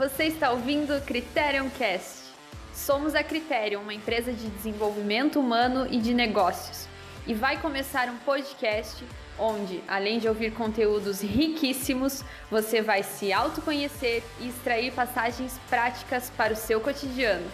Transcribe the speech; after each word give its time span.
Você 0.00 0.24
está 0.24 0.50
ouvindo 0.50 0.98
Criterion 1.04 1.68
Cast. 1.68 2.32
Somos 2.72 3.14
a 3.14 3.22
Criterion, 3.22 3.82
uma 3.82 3.92
empresa 3.92 4.32
de 4.32 4.48
desenvolvimento 4.48 5.38
humano 5.38 5.86
e 5.90 5.98
de 5.98 6.14
negócios. 6.14 6.88
E 7.26 7.34
vai 7.34 7.60
começar 7.60 8.08
um 8.08 8.16
podcast 8.16 9.04
onde, 9.38 9.84
além 9.86 10.18
de 10.18 10.26
ouvir 10.26 10.54
conteúdos 10.54 11.20
riquíssimos, 11.20 12.24
você 12.50 12.80
vai 12.80 13.02
se 13.02 13.30
autoconhecer 13.30 14.22
e 14.40 14.48
extrair 14.48 14.90
passagens 14.94 15.60
práticas 15.68 16.32
para 16.34 16.54
o 16.54 16.56
seu 16.56 16.80
cotidiano. 16.80 17.46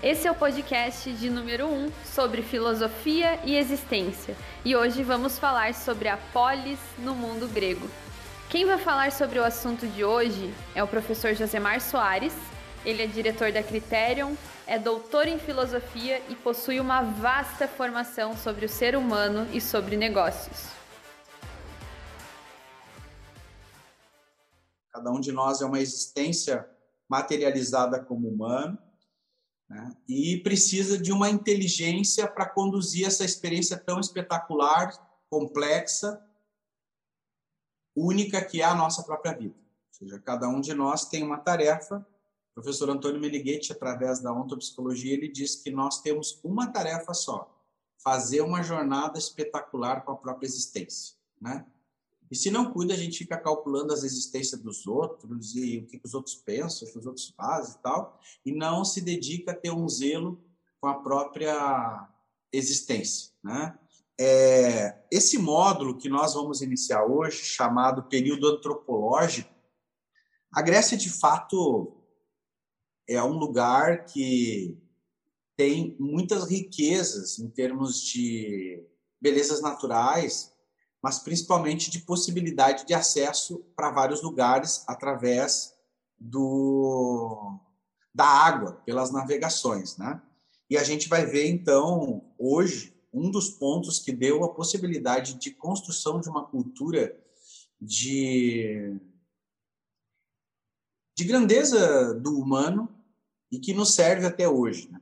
Esse 0.00 0.28
é 0.28 0.30
o 0.30 0.34
podcast 0.36 1.10
de 1.10 1.28
número 1.28 1.66
1 1.66 1.86
um 1.86 1.90
sobre 2.04 2.42
filosofia 2.42 3.40
e 3.44 3.56
existência, 3.56 4.36
e 4.64 4.76
hoje 4.76 5.02
vamos 5.02 5.40
falar 5.40 5.74
sobre 5.74 6.06
a 6.06 6.16
polis 6.32 6.78
no 6.98 7.16
mundo 7.16 7.48
grego. 7.48 7.90
Quem 8.50 8.64
vai 8.64 8.78
falar 8.78 9.10
sobre 9.10 9.38
o 9.38 9.44
assunto 9.44 9.86
de 9.86 10.04
hoje 10.04 10.54
é 10.74 10.82
o 10.82 10.86
professor 10.86 11.34
Josemar 11.34 11.80
Soares. 11.80 12.34
Ele 12.84 13.02
é 13.02 13.06
diretor 13.06 13.50
da 13.50 13.62
Criterion, 13.62 14.34
é 14.66 14.78
doutor 14.78 15.26
em 15.26 15.38
filosofia 15.38 16.22
e 16.28 16.36
possui 16.36 16.78
uma 16.78 17.02
vasta 17.02 17.66
formação 17.66 18.36
sobre 18.36 18.66
o 18.66 18.68
ser 18.68 18.94
humano 18.94 19.48
e 19.52 19.60
sobre 19.60 19.96
negócios. 19.96 20.68
Cada 24.92 25.10
um 25.10 25.18
de 25.18 25.32
nós 25.32 25.60
é 25.60 25.66
uma 25.66 25.80
existência 25.80 26.68
materializada 27.08 27.98
como 27.98 28.28
humano 28.28 28.78
né? 29.68 29.90
e 30.08 30.40
precisa 30.44 30.96
de 30.96 31.10
uma 31.10 31.28
inteligência 31.28 32.28
para 32.28 32.46
conduzir 32.46 33.06
essa 33.06 33.24
experiência 33.24 33.76
tão 33.76 33.98
espetacular, 33.98 34.92
complexa, 35.28 36.23
única 37.94 38.44
que 38.44 38.60
é 38.60 38.64
a 38.64 38.74
nossa 38.74 39.02
própria 39.02 39.32
vida. 39.32 39.54
Ou 39.54 39.94
seja, 39.98 40.18
cada 40.18 40.48
um 40.48 40.60
de 40.60 40.74
nós 40.74 41.06
tem 41.06 41.22
uma 41.22 41.38
tarefa. 41.38 42.06
O 42.50 42.54
professor 42.54 42.90
Antônio 42.90 43.20
Melighetti, 43.20 43.72
através 43.72 44.20
da 44.20 44.32
ontopsicologia, 44.32 45.12
ele 45.12 45.28
diz 45.28 45.56
que 45.56 45.70
nós 45.70 46.00
temos 46.00 46.40
uma 46.42 46.68
tarefa 46.68 47.12
só: 47.14 47.54
fazer 47.98 48.40
uma 48.40 48.62
jornada 48.62 49.18
espetacular 49.18 50.04
com 50.04 50.12
a 50.12 50.16
própria 50.16 50.46
existência, 50.46 51.16
né? 51.40 51.66
E 52.30 52.36
se 52.36 52.50
não 52.50 52.72
cuida, 52.72 52.94
a 52.94 52.96
gente 52.96 53.18
fica 53.18 53.36
calculando 53.36 53.92
as 53.92 54.02
existências 54.02 54.60
dos 54.60 54.86
outros 54.86 55.54
e 55.54 55.78
o 55.78 55.86
que, 55.86 56.00
os 56.02 56.14
outros 56.14 56.34
pensam, 56.34 56.88
o 56.88 56.92
que 56.92 56.98
os 56.98 57.06
outros 57.06 57.28
fazem 57.36 57.74
e 57.74 57.78
tal, 57.78 58.20
e 58.44 58.52
não 58.52 58.84
se 58.84 59.00
dedica 59.00 59.52
a 59.52 59.54
ter 59.54 59.70
um 59.70 59.88
zelo 59.88 60.42
com 60.80 60.88
a 60.88 60.94
própria 60.94 62.08
existência. 62.52 63.30
Né? 63.42 63.78
É, 64.18 65.02
esse 65.10 65.38
módulo 65.38 65.98
que 65.98 66.08
nós 66.08 66.34
vamos 66.34 66.62
iniciar 66.62 67.04
hoje, 67.04 67.44
chamado 67.44 68.04
período 68.04 68.48
antropológico, 68.48 69.52
a 70.52 70.62
Grécia, 70.62 70.96
de 70.96 71.10
fato, 71.10 71.96
é 73.08 73.22
um 73.22 73.36
lugar 73.36 74.04
que 74.04 74.80
tem 75.56 75.96
muitas 75.98 76.48
riquezas 76.48 77.38
em 77.38 77.48
termos 77.48 78.00
de 78.00 78.86
belezas 79.20 79.60
naturais, 79.60 80.52
mas 81.02 81.18
principalmente 81.18 81.90
de 81.90 82.00
possibilidade 82.00 82.86
de 82.86 82.94
acesso 82.94 83.64
para 83.76 83.90
vários 83.90 84.22
lugares 84.22 84.84
através 84.86 85.74
do, 86.18 87.58
da 88.14 88.26
água, 88.26 88.80
pelas 88.86 89.10
navegações. 89.10 89.96
Né? 89.96 90.20
E 90.70 90.76
a 90.76 90.84
gente 90.84 91.08
vai 91.08 91.26
ver, 91.26 91.48
então, 91.48 92.24
hoje, 92.38 92.93
um 93.14 93.30
dos 93.30 93.48
pontos 93.48 94.00
que 94.00 94.12
deu 94.12 94.44
a 94.44 94.52
possibilidade 94.52 95.34
de 95.34 95.52
construção 95.52 96.20
de 96.20 96.28
uma 96.28 96.44
cultura 96.44 97.16
de, 97.80 98.98
de 101.16 101.24
grandeza 101.24 102.12
do 102.14 102.38
humano 102.38 102.88
e 103.52 103.60
que 103.60 103.72
nos 103.72 103.94
serve 103.94 104.26
até 104.26 104.48
hoje. 104.48 104.90
Né? 104.90 105.00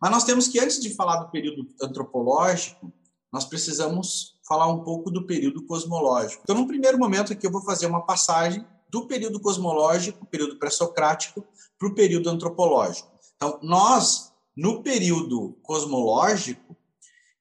Mas 0.00 0.10
nós 0.10 0.24
temos 0.24 0.46
que, 0.46 0.60
antes 0.60 0.78
de 0.80 0.94
falar 0.94 1.16
do 1.16 1.30
período 1.30 1.66
antropológico, 1.82 2.92
nós 3.32 3.46
precisamos 3.46 4.38
falar 4.46 4.66
um 4.68 4.84
pouco 4.84 5.10
do 5.10 5.26
período 5.26 5.64
cosmológico. 5.64 6.42
Então, 6.42 6.56
no 6.56 6.66
primeiro 6.66 6.98
momento 6.98 7.32
aqui, 7.32 7.46
eu 7.46 7.52
vou 7.52 7.62
fazer 7.62 7.86
uma 7.86 8.04
passagem 8.04 8.64
do 8.90 9.06
período 9.06 9.40
cosmológico, 9.40 10.26
período 10.26 10.58
pré-socrático, 10.58 11.46
para 11.78 11.88
o 11.88 11.94
período 11.94 12.28
antropológico. 12.30 13.10
Então, 13.36 13.58
nós, 13.62 14.32
no 14.56 14.82
período 14.82 15.58
cosmológico, 15.62 16.77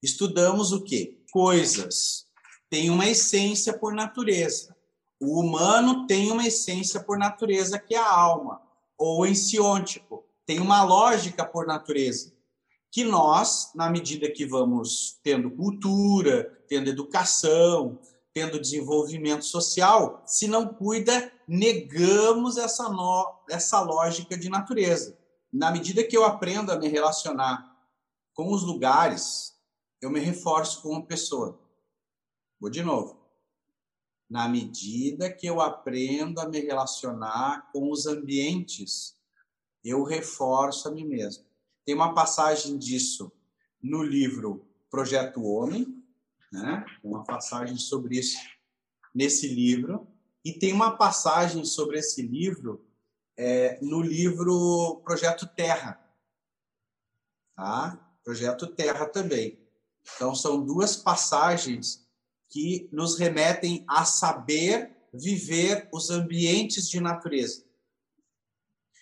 estudamos 0.01 0.71
o 0.71 0.83
quê? 0.83 1.17
Coisas 1.31 2.25
têm 2.69 2.89
uma 2.89 3.07
essência 3.07 3.77
por 3.77 3.93
natureza. 3.93 4.75
O 5.19 5.39
humano 5.39 6.05
tem 6.05 6.31
uma 6.31 6.45
essência 6.45 6.99
por 7.01 7.17
natureza, 7.17 7.79
que 7.79 7.95
é 7.95 7.97
a 7.97 8.13
alma, 8.13 8.61
ou 8.97 9.25
ensiôntico, 9.25 10.23
tem 10.45 10.59
uma 10.59 10.83
lógica 10.83 11.43
por 11.45 11.65
natureza 11.65 12.37
que 12.91 13.03
nós, 13.03 13.71
na 13.75 13.89
medida 13.89 14.31
que 14.31 14.45
vamos 14.45 15.19
tendo 15.21 15.51
cultura, 15.51 16.51
tendo 16.67 16.89
educação, 16.89 17.99
tendo 18.33 18.59
desenvolvimento 18.59 19.45
social, 19.45 20.21
se 20.25 20.47
não 20.47 20.67
cuida, 20.67 21.31
negamos 21.47 22.57
essa, 22.57 22.89
no, 22.89 23.35
essa 23.49 23.81
lógica 23.81 24.37
de 24.37 24.49
natureza. 24.49 25.17
Na 25.51 25.71
medida 25.71 26.03
que 26.03 26.15
eu 26.15 26.23
aprendo 26.23 26.71
a 26.71 26.77
me 26.77 26.87
relacionar 26.87 27.71
com 28.33 28.51
os 28.51 28.63
lugares, 28.63 29.53
eu 30.01 30.09
me 30.09 30.19
reforço 30.19 30.81
com 30.81 30.89
uma 30.89 31.05
pessoa. 31.05 31.59
Vou 32.59 32.69
de 32.69 32.83
novo. 32.83 33.17
Na 34.29 34.47
medida 34.47 35.31
que 35.31 35.47
eu 35.47 35.61
aprendo 35.61 36.39
a 36.39 36.47
me 36.47 36.59
relacionar 36.59 37.69
com 37.71 37.89
os 37.91 38.05
ambientes, 38.05 39.15
eu 39.83 40.03
reforço 40.03 40.87
a 40.87 40.91
mim 40.91 41.05
mesmo. 41.05 41.45
Tem 41.85 41.95
uma 41.95 42.13
passagem 42.13 42.77
disso 42.77 43.31
no 43.81 44.03
livro 44.03 44.67
Projeto 44.89 45.43
Homem, 45.43 46.03
né? 46.51 46.85
uma 47.03 47.23
passagem 47.23 47.77
sobre 47.77 48.19
isso 48.19 48.37
nesse 49.15 49.47
livro, 49.47 50.07
e 50.43 50.51
tem 50.51 50.73
uma 50.73 50.97
passagem 50.97 51.63
sobre 51.63 51.99
esse 51.99 52.21
livro 52.21 52.85
é, 53.37 53.79
no 53.81 54.01
livro 54.01 55.01
Projeto 55.03 55.47
Terra. 55.47 56.03
Tá? 57.55 58.17
Projeto 58.23 58.67
Terra 58.67 59.05
também. 59.05 59.66
Então, 60.15 60.33
são 60.33 60.63
duas 60.63 60.95
passagens 60.95 62.05
que 62.49 62.89
nos 62.91 63.17
remetem 63.17 63.83
a 63.87 64.05
saber 64.05 64.95
viver 65.13 65.89
os 65.91 66.09
ambientes 66.09 66.89
de 66.89 66.99
natureza. 66.99 67.63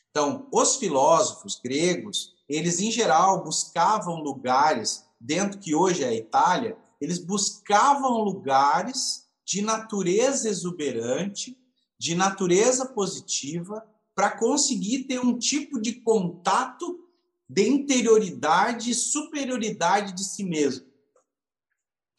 Então, 0.10 0.48
os 0.52 0.78
filósofos 0.78 1.60
gregos, 1.62 2.34
eles 2.48 2.80
em 2.80 2.90
geral 2.90 3.44
buscavam 3.44 4.22
lugares 4.22 5.06
dentro 5.20 5.60
que 5.60 5.76
hoje 5.76 6.04
é 6.04 6.08
a 6.08 6.14
Itália, 6.14 6.78
eles 7.02 7.20
buscavam 7.20 8.24
lugares 8.24 9.26
de 9.46 9.62
natureza 9.62 10.50
exuberante, 10.50 11.58
de 12.00 12.16
natureza 12.16 12.86
positiva, 12.86 13.86
para 14.16 14.32
conseguir 14.32 15.04
ter 15.04 15.20
um 15.20 15.38
tipo 15.38 15.80
de 15.80 15.94
contato 16.02 17.06
de 17.48 17.68
interioridade 17.68 18.92
e 18.92 18.96
superioridade 18.96 20.14
de 20.14 20.24
si 20.24 20.44
mesmo. 20.44 20.88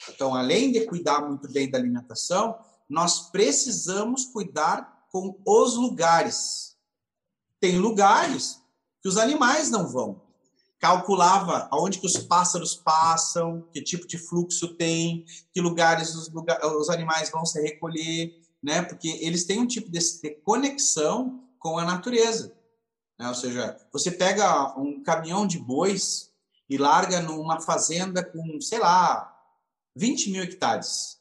Então, 0.08 0.34
além 0.34 0.72
de 0.72 0.86
cuidar 0.86 1.20
muito 1.20 1.50
bem 1.50 1.70
da 1.70 1.78
alimentação, 1.78 2.58
nós 2.88 3.30
precisamos 3.30 4.26
cuidar 4.26 5.06
com 5.10 5.40
os 5.44 5.74
lugares. 5.76 6.76
Tem 7.60 7.78
lugares 7.78 8.60
que 9.02 9.08
os 9.08 9.16
animais 9.16 9.70
não 9.70 9.88
vão. 9.88 10.22
Calculava 10.78 11.68
aonde 11.70 11.98
que 11.98 12.06
os 12.06 12.18
pássaros 12.18 12.74
passam, 12.74 13.66
que 13.72 13.82
tipo 13.82 14.06
de 14.06 14.18
fluxo 14.18 14.74
tem, 14.74 15.24
que 15.52 15.60
lugares 15.60 16.14
os, 16.14 16.30
lugar, 16.30 16.64
os 16.76 16.90
animais 16.90 17.30
vão 17.30 17.44
se 17.46 17.60
recolher, 17.60 18.34
né? 18.62 18.82
Porque 18.82 19.08
eles 19.22 19.44
têm 19.44 19.60
um 19.60 19.66
tipo 19.66 19.90
de, 19.90 19.98
de 19.98 20.30
conexão 20.42 21.42
com 21.58 21.78
a 21.78 21.84
natureza. 21.84 22.54
Né? 23.18 23.28
Ou 23.28 23.34
seja, 23.34 23.76
você 23.92 24.10
pega 24.10 24.78
um 24.78 25.02
caminhão 25.02 25.46
de 25.46 25.58
bois 25.58 26.30
e 26.68 26.76
larga 26.76 27.20
numa 27.20 27.60
fazenda 27.60 28.24
com, 28.24 28.60
sei 28.60 28.78
lá, 28.78 29.35
20 29.96 30.30
mil 30.30 30.42
hectares. 30.42 31.18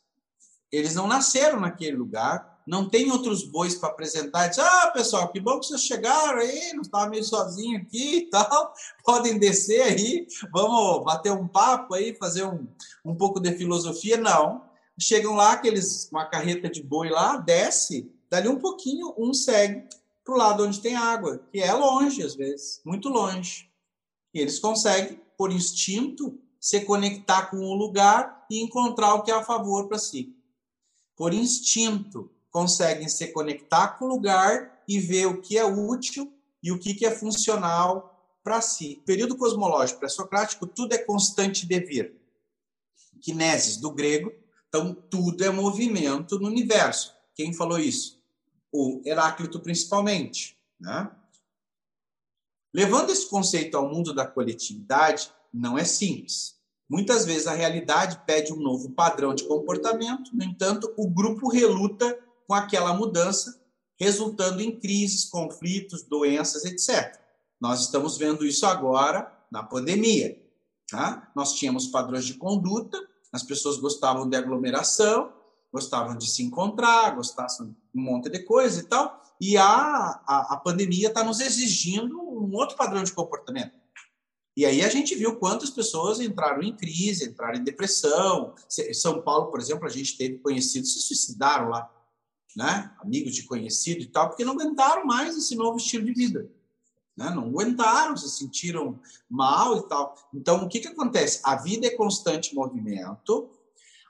Eles 0.72 0.94
não 0.94 1.08
nasceram 1.08 1.60
naquele 1.60 1.96
lugar, 1.96 2.62
não 2.68 2.90
tem 2.90 3.12
outros 3.12 3.44
bois 3.44 3.76
para 3.76 3.90
apresentar. 3.90 4.48
Diz, 4.48 4.60
ah, 4.60 4.92
pessoal, 4.94 5.32
que 5.32 5.40
bom 5.40 5.60
que 5.60 5.68
vocês 5.68 5.84
chegaram 5.84 6.40
aí, 6.40 6.74
não 6.74 6.82
estava 6.82 7.10
meio 7.10 7.24
sozinho 7.24 7.80
aqui 7.80 8.18
e 8.18 8.30
tal. 8.30 8.74
Podem 9.06 9.40
descer 9.40 9.82
aí, 9.82 10.28
vamos 10.52 11.04
bater 11.06 11.32
um 11.32 11.48
papo 11.48 11.94
aí, 11.94 12.16
fazer 12.16 12.44
um, 12.44 12.68
um 13.04 13.16
pouco 13.16 13.40
de 13.40 13.56
filosofia. 13.56 14.18
Não. 14.18 14.66
Chegam 15.00 15.36
lá, 15.36 15.54
aqueles, 15.54 16.10
uma 16.12 16.26
carreta 16.26 16.70
de 16.70 16.82
boi 16.82 17.10
lá, 17.10 17.38
desce, 17.38 18.12
dali 18.30 18.48
um 18.48 18.58
pouquinho, 18.58 19.14
um 19.18 19.34
segue 19.34 19.84
para 20.24 20.34
o 20.34 20.38
lado 20.38 20.66
onde 20.66 20.82
tem 20.82 20.96
água, 20.96 21.40
que 21.52 21.60
é 21.60 21.72
longe, 21.72 22.24
às 22.24 22.34
vezes, 22.34 22.82
muito 22.84 23.10
longe. 23.10 23.70
E 24.34 24.40
eles 24.40 24.58
conseguem, 24.58 25.22
por 25.38 25.52
instinto, 25.52 26.40
se 26.66 26.82
conectar 26.82 27.52
com 27.52 27.58
o 27.58 27.76
lugar 27.76 28.44
e 28.50 28.60
encontrar 28.60 29.14
o 29.14 29.22
que 29.22 29.30
é 29.30 29.36
a 29.36 29.44
favor 29.44 29.88
para 29.88 30.00
si. 30.00 30.36
Por 31.16 31.32
instinto, 31.32 32.32
conseguem 32.50 33.08
se 33.08 33.28
conectar 33.28 33.90
com 33.90 34.06
o 34.06 34.08
lugar 34.08 34.82
e 34.88 35.00
vê 35.00 35.28
o 35.28 35.40
que 35.40 35.60
é 35.60 35.64
útil 35.64 36.34
e 36.64 36.72
o 36.72 36.80
que 36.80 37.06
é 37.06 37.12
funcional 37.12 38.36
para 38.44 38.62
si. 38.62 39.00
Período 39.06 39.38
cosmológico 39.38 40.00
pré-socrático, 40.00 40.66
tudo 40.66 40.94
é 40.94 40.98
constante 40.98 41.68
devir. 41.68 42.20
Kinesis, 43.22 43.78
do 43.78 43.92
grego, 43.92 44.34
então 44.68 44.92
tudo 44.92 45.46
é 45.46 45.52
movimento 45.52 46.40
no 46.40 46.48
universo. 46.48 47.16
Quem 47.36 47.54
falou 47.54 47.78
isso? 47.78 48.20
O 48.72 49.04
Heráclito, 49.06 49.60
principalmente. 49.60 50.58
Né? 50.80 51.12
Levando 52.74 53.12
esse 53.12 53.30
conceito 53.30 53.78
ao 53.78 53.88
mundo 53.88 54.16
da 54.16 54.26
coletividade, 54.26 55.32
não 55.54 55.78
é 55.78 55.84
simples. 55.84 56.55
Muitas 56.90 57.26
vezes 57.26 57.48
a 57.48 57.54
realidade 57.54 58.22
pede 58.26 58.54
um 58.54 58.58
novo 58.58 58.92
padrão 58.92 59.34
de 59.34 59.44
comportamento, 59.46 60.36
no 60.36 60.44
entanto, 60.44 60.94
o 60.96 61.10
grupo 61.10 61.50
reluta 61.50 62.18
com 62.48 62.54
aquela 62.54 62.94
mudança, 62.94 63.60
resultando 64.00 64.62
em 64.62 64.80
crises, 64.80 65.26
conflitos, 65.26 66.04
doenças, 66.04 66.64
etc. 66.66 67.20
Nós 67.60 67.82
estamos 67.82 68.18
vendo 68.18 68.46
isso 68.46 68.66
agora 68.66 69.32
na 69.52 69.64
pandemia. 69.64 70.40
Tá? 70.90 71.32
Nós 71.36 71.54
tínhamos 71.54 71.88
padrões 71.88 72.26
de 72.26 72.36
conduta, 72.36 72.98
as 73.34 73.42
pessoas 73.42 73.78
gostavam 73.78 74.30
de 74.30 74.38
aglomeração, 74.38 75.34
gostavam 75.74 76.16
de 76.16 76.30
se 76.30 76.44
encontrar, 76.44 77.16
gostavam 77.16 77.68
de 77.68 78.00
um 78.00 78.02
monte 78.02 78.30
de 78.30 78.40
coisa 78.40 78.80
e 78.80 78.84
tal, 78.84 79.22
e 79.42 79.58
a, 79.58 79.66
a, 79.66 80.54
a 80.54 80.58
pandemia 80.58 81.08
está 81.08 81.24
nos 81.24 81.40
exigindo 81.40 82.18
um 82.18 82.54
outro 82.54 82.78
padrão 82.78 83.04
de 83.04 83.12
comportamento. 83.12 83.74
E 84.56 84.66
aí 84.66 84.82
a 84.82 84.90
gente 84.90 85.14
viu 85.16 85.36
quantas 85.36 85.70
pessoas 85.70 86.20
entraram 86.22 86.64
em 86.64 86.76
crise, 86.76 87.26
entraram 87.26 87.60
em 87.60 87.64
depressão. 87.64 88.56
São 88.94 89.22
Paulo, 89.22 89.52
por 89.52 89.60
exemplo, 89.60 89.86
a 89.86 89.90
gente 89.90 90.18
teve 90.18 90.38
conhecidos 90.38 90.94
se 90.94 91.02
suicidaram 91.02 91.70
lá, 91.70 91.92
né? 92.56 92.96
Amigos 93.00 93.36
de 93.36 93.44
conhecido 93.44 94.02
e 94.02 94.08
tal, 94.08 94.30
porque 94.30 94.46
não 94.46 94.54
aguentaram 94.54 95.06
mais 95.06 95.36
esse 95.36 95.56
novo 95.56 95.78
estilo 95.78 96.06
de 96.06 96.14
vida. 96.14 96.50
Né? 97.18 97.30
Não 97.32 97.44
aguentaram, 97.44 98.16
se 98.16 98.30
sentiram 98.30 99.00
mal 99.30 99.78
e 99.78 99.90
tal. 99.90 100.16
Então, 100.34 100.64
o 100.64 100.70
que, 100.70 100.80
que 100.80 100.88
acontece? 100.88 101.42
A 101.44 101.56
vida 101.58 101.88
é 101.88 101.92
constante 101.92 102.56
movimento, 102.56 103.50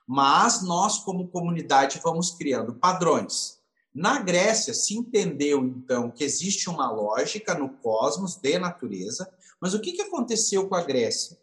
mas 0.07 0.61
nós, 0.61 0.99
como 0.99 1.27
comunidade, 1.27 1.99
vamos 2.03 2.31
criando 2.31 2.75
padrões. 2.75 3.59
Na 3.95 4.19
Grécia, 4.19 4.73
se 4.73 4.93
entendeu, 4.93 5.63
então, 5.63 6.11
que 6.11 6.25
existe 6.25 6.69
uma 6.69 6.91
lógica 6.91 7.55
no 7.55 7.69
cosmos 7.77 8.35
de 8.35 8.59
natureza, 8.59 9.33
mas 9.57 9.73
o 9.73 9.79
que, 9.79 10.01
aconteceu 10.01 10.67
com 10.67 10.75
a 10.75 10.83
Grécia? 10.83 11.39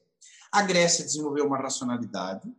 A 0.52 0.60
Grécia 0.60 1.02
desenvolveu 1.02 1.46
uma 1.46 1.56
racionalidade 1.56 2.54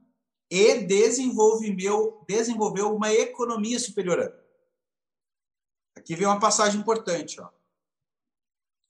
e 0.49 0.79
desenvolveu, 0.79 2.25
desenvolveu 2.27 2.95
uma 2.95 3.13
economia 3.13 3.79
superior. 3.79 4.33
Aqui 5.95 6.15
vem 6.15 6.25
uma 6.25 6.39
passagem 6.39 6.81
importante. 6.81 7.39
Ó. 7.39 7.47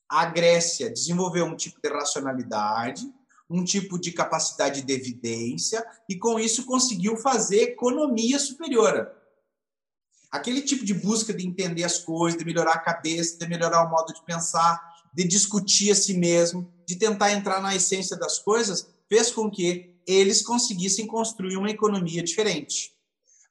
A 0.07 0.25
Grécia 0.27 0.89
desenvolveu 0.89 1.43
um 1.43 1.57
tipo 1.57 1.81
de 1.81 1.89
racionalidade, 1.89 3.13
um 3.49 3.65
tipo 3.65 3.99
de 3.99 4.13
capacidade 4.13 4.81
de 4.81 4.93
evidência, 4.93 5.85
e 6.07 6.17
com 6.17 6.39
isso 6.39 6.65
conseguiu 6.65 7.17
fazer 7.17 7.61
economia 7.61 8.39
superior 8.39 9.21
aquele 10.33 10.63
tipo 10.63 10.83
de 10.83 10.95
busca 10.95 11.31
de 11.31 11.45
entender 11.45 11.83
as 11.83 11.99
coisas, 11.99 12.39
de 12.39 12.43
melhorar 12.43 12.73
a 12.73 12.79
cabeça, 12.79 13.37
de 13.37 13.47
melhorar 13.47 13.85
o 13.85 13.89
modo 13.91 14.11
de 14.11 14.25
pensar, 14.25 14.81
de 15.13 15.23
discutir 15.25 15.91
a 15.91 15.95
si 15.95 16.15
mesmo, 16.17 16.73
de 16.87 16.95
tentar 16.95 17.31
entrar 17.31 17.61
na 17.61 17.75
essência 17.75 18.17
das 18.17 18.39
coisas, 18.39 18.87
fez 19.07 19.29
com 19.29 19.47
que 19.47 19.93
eles 20.07 20.41
conseguissem 20.41 21.05
construir 21.05 21.55
uma 21.55 21.69
economia 21.69 22.23
diferente. 22.23 22.95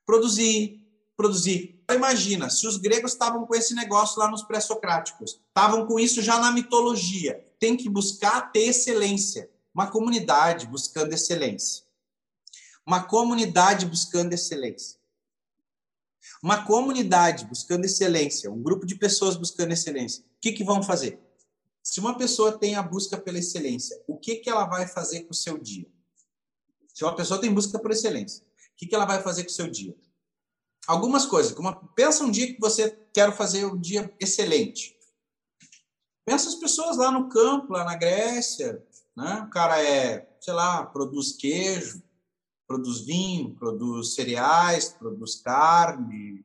Produzir, 0.05 0.83
produzir. 1.17 1.81
Imagina, 1.89 2.51
se 2.51 2.67
os 2.67 2.77
gregos 2.79 3.13
estavam 3.13 3.47
com 3.47 3.55
esse 3.55 3.75
negócio 3.77 4.19
lá 4.19 4.29
nos 4.29 4.43
pré-socráticos, 4.43 5.41
estavam 5.47 5.87
com 5.87 6.01
isso 6.01 6.21
já 6.21 6.41
na 6.41 6.51
mitologia, 6.51 7.47
tem 7.61 7.77
que 7.77 7.89
buscar 7.89 8.51
ter 8.51 8.65
excelência. 8.65 9.49
Uma 9.73 9.87
comunidade 9.87 10.67
buscando 10.67 11.13
excelência. 11.13 11.85
Uma 12.85 13.05
comunidade 13.05 13.87
buscando 13.87 14.33
excelência. 14.33 15.02
Uma 16.43 16.65
comunidade 16.67 17.47
buscando 17.47 17.85
excelência, 17.85 18.51
um 18.51 18.61
grupo 18.61 18.85
de 18.85 18.97
pessoas 18.97 19.37
buscando 19.37 19.73
excelência, 19.73 20.25
o 20.25 20.41
que, 20.41 20.51
que 20.51 20.65
vão 20.65 20.83
fazer? 20.83 21.21
Se 21.83 22.01
uma 22.01 22.19
pessoa 22.19 22.59
tem 22.59 22.75
a 22.75 22.83
busca 22.83 23.17
pela 23.17 23.39
excelência, 23.39 23.97
o 24.09 24.17
que, 24.17 24.37
que 24.37 24.51
ela 24.51 24.65
vai 24.65 24.89
fazer 24.89 25.23
com 25.23 25.31
o 25.31 25.37
seu 25.37 25.57
dia? 25.57 25.87
Se 26.93 27.05
uma 27.05 27.15
pessoa 27.15 27.41
tem 27.41 27.53
busca 27.53 27.79
por 27.79 27.93
excelência, 27.93 28.45
o 28.45 28.77
que, 28.77 28.87
que 28.87 28.95
ela 28.95 29.05
vai 29.05 29.23
fazer 29.23 29.45
com 29.45 29.51
o 29.51 29.53
seu 29.53 29.71
dia? 29.71 29.95
Algumas 30.87 31.25
coisas. 31.25 31.53
Como, 31.53 31.73
pensa 31.95 32.25
um 32.25 32.31
dia 32.31 32.53
que 32.53 32.61
você 32.61 32.91
quer 33.15 33.35
fazer 33.37 33.65
um 33.65 33.79
dia 33.79 34.13
excelente. 34.19 34.97
Pensa 36.25 36.49
as 36.49 36.57
pessoas 36.57 36.97
lá 36.97 37.11
no 37.11 37.29
campo, 37.29 37.73
lá 37.73 37.85
na 37.85 37.95
Grécia. 37.95 38.85
Né? 39.17 39.45
O 39.47 39.51
cara 39.51 39.81
é, 39.81 40.29
sei 40.41 40.55
lá, 40.55 40.85
produz 40.87 41.33
queijo, 41.33 42.03
produz 42.73 43.01
vinho, 43.01 43.55
produz 43.55 44.15
cereais, 44.15 44.89
produz 44.89 45.35
carne, 45.35 46.43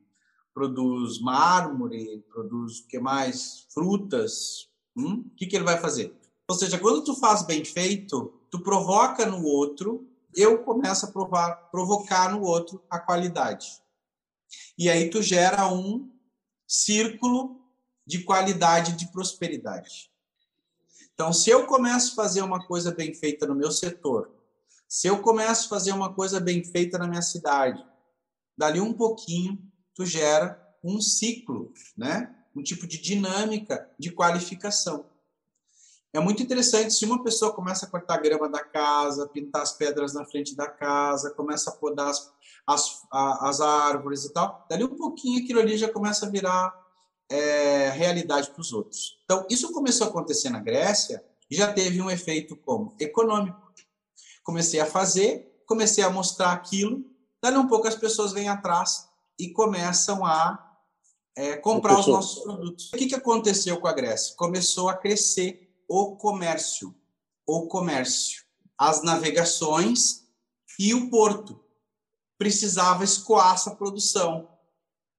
produz 0.52 1.18
mármore, 1.20 2.22
produz 2.28 2.80
o 2.80 2.86
que 2.86 2.98
mais? 2.98 3.66
Frutas. 3.72 4.68
Hum? 4.94 5.24
O 5.26 5.30
que, 5.34 5.46
que 5.46 5.56
ele 5.56 5.64
vai 5.64 5.80
fazer? 5.80 6.14
Ou 6.46 6.54
seja, 6.54 6.78
quando 6.78 7.02
tu 7.02 7.14
faz 7.14 7.42
bem 7.42 7.64
feito, 7.64 8.34
tu 8.50 8.60
provoca 8.60 9.24
no 9.24 9.42
outro, 9.42 10.06
eu 10.34 10.58
começo 10.64 11.06
a 11.06 11.10
provar, 11.10 11.70
provocar 11.70 12.30
no 12.30 12.42
outro 12.42 12.82
a 12.90 12.98
qualidade. 12.98 13.82
E 14.76 14.90
aí 14.90 15.08
tu 15.08 15.22
gera 15.22 15.72
um 15.72 16.10
círculo 16.66 17.58
de 18.04 18.22
qualidade 18.22 18.96
de 18.96 19.10
prosperidade. 19.10 20.10
Então, 21.14 21.32
se 21.32 21.48
eu 21.48 21.66
começo 21.66 22.12
a 22.12 22.16
fazer 22.16 22.42
uma 22.42 22.66
coisa 22.66 22.92
bem 22.92 23.14
feita 23.14 23.46
no 23.46 23.54
meu 23.54 23.70
setor, 23.70 24.37
se 24.88 25.06
eu 25.06 25.20
começo 25.20 25.66
a 25.66 25.68
fazer 25.68 25.92
uma 25.92 26.14
coisa 26.14 26.40
bem 26.40 26.64
feita 26.64 26.96
na 26.96 27.06
minha 27.06 27.20
cidade, 27.20 27.84
dali 28.56 28.80
um 28.80 28.94
pouquinho, 28.94 29.62
tu 29.94 30.06
gera 30.06 30.58
um 30.82 30.98
ciclo, 31.00 31.72
né? 31.96 32.34
um 32.56 32.62
tipo 32.62 32.86
de 32.86 32.98
dinâmica 32.98 33.88
de 33.98 34.10
qualificação. 34.10 35.04
É 36.10 36.18
muito 36.18 36.42
interessante 36.42 36.94
se 36.94 37.04
uma 37.04 37.22
pessoa 37.22 37.52
começa 37.52 37.84
a 37.84 37.88
cortar 37.88 38.14
a 38.14 38.20
grama 38.20 38.48
da 38.48 38.64
casa, 38.64 39.28
pintar 39.28 39.60
as 39.60 39.74
pedras 39.74 40.14
na 40.14 40.24
frente 40.24 40.56
da 40.56 40.66
casa, 40.66 41.30
começa 41.32 41.70
a 41.70 41.74
podar 41.74 42.08
as, 42.08 42.32
as, 42.66 43.02
as 43.12 43.60
árvores 43.60 44.24
e 44.24 44.32
tal, 44.32 44.66
dali 44.70 44.84
um 44.84 44.96
pouquinho 44.96 45.44
aquilo 45.44 45.60
ali 45.60 45.76
já 45.76 45.92
começa 45.92 46.24
a 46.24 46.30
virar 46.30 46.74
é, 47.28 47.90
realidade 47.90 48.50
para 48.50 48.60
os 48.60 48.72
outros. 48.72 49.20
Então, 49.24 49.46
isso 49.50 49.70
começou 49.70 50.06
a 50.06 50.10
acontecer 50.10 50.48
na 50.48 50.60
Grécia 50.60 51.22
e 51.50 51.54
já 51.54 51.70
teve 51.70 52.00
um 52.00 52.10
efeito 52.10 52.56
como 52.56 52.96
econômico 52.98 53.67
comecei 54.48 54.80
a 54.80 54.86
fazer, 54.86 55.62
comecei 55.66 56.02
a 56.02 56.08
mostrar 56.08 56.52
aquilo, 56.52 57.04
dali 57.42 57.58
um 57.58 57.68
pouco 57.68 57.86
as 57.86 57.94
pessoas 57.94 58.32
vêm 58.32 58.48
atrás 58.48 59.06
e 59.38 59.50
começam 59.50 60.24
a 60.24 60.74
é, 61.36 61.54
comprar 61.58 62.00
os 62.00 62.06
nossos 62.06 62.42
produtos. 62.42 62.90
O 62.94 62.96
que, 62.96 63.08
que 63.08 63.14
aconteceu 63.14 63.78
com 63.78 63.86
a 63.86 63.92
Grécia? 63.92 64.34
Começou 64.36 64.88
a 64.88 64.96
crescer 64.96 65.70
o 65.86 66.16
comércio, 66.16 66.94
o 67.46 67.66
comércio, 67.66 68.42
as 68.78 69.02
navegações 69.02 70.24
e 70.78 70.94
o 70.94 71.10
porto. 71.10 71.62
Precisava 72.38 73.04
escoar 73.04 73.52
essa 73.52 73.72
produção. 73.72 74.48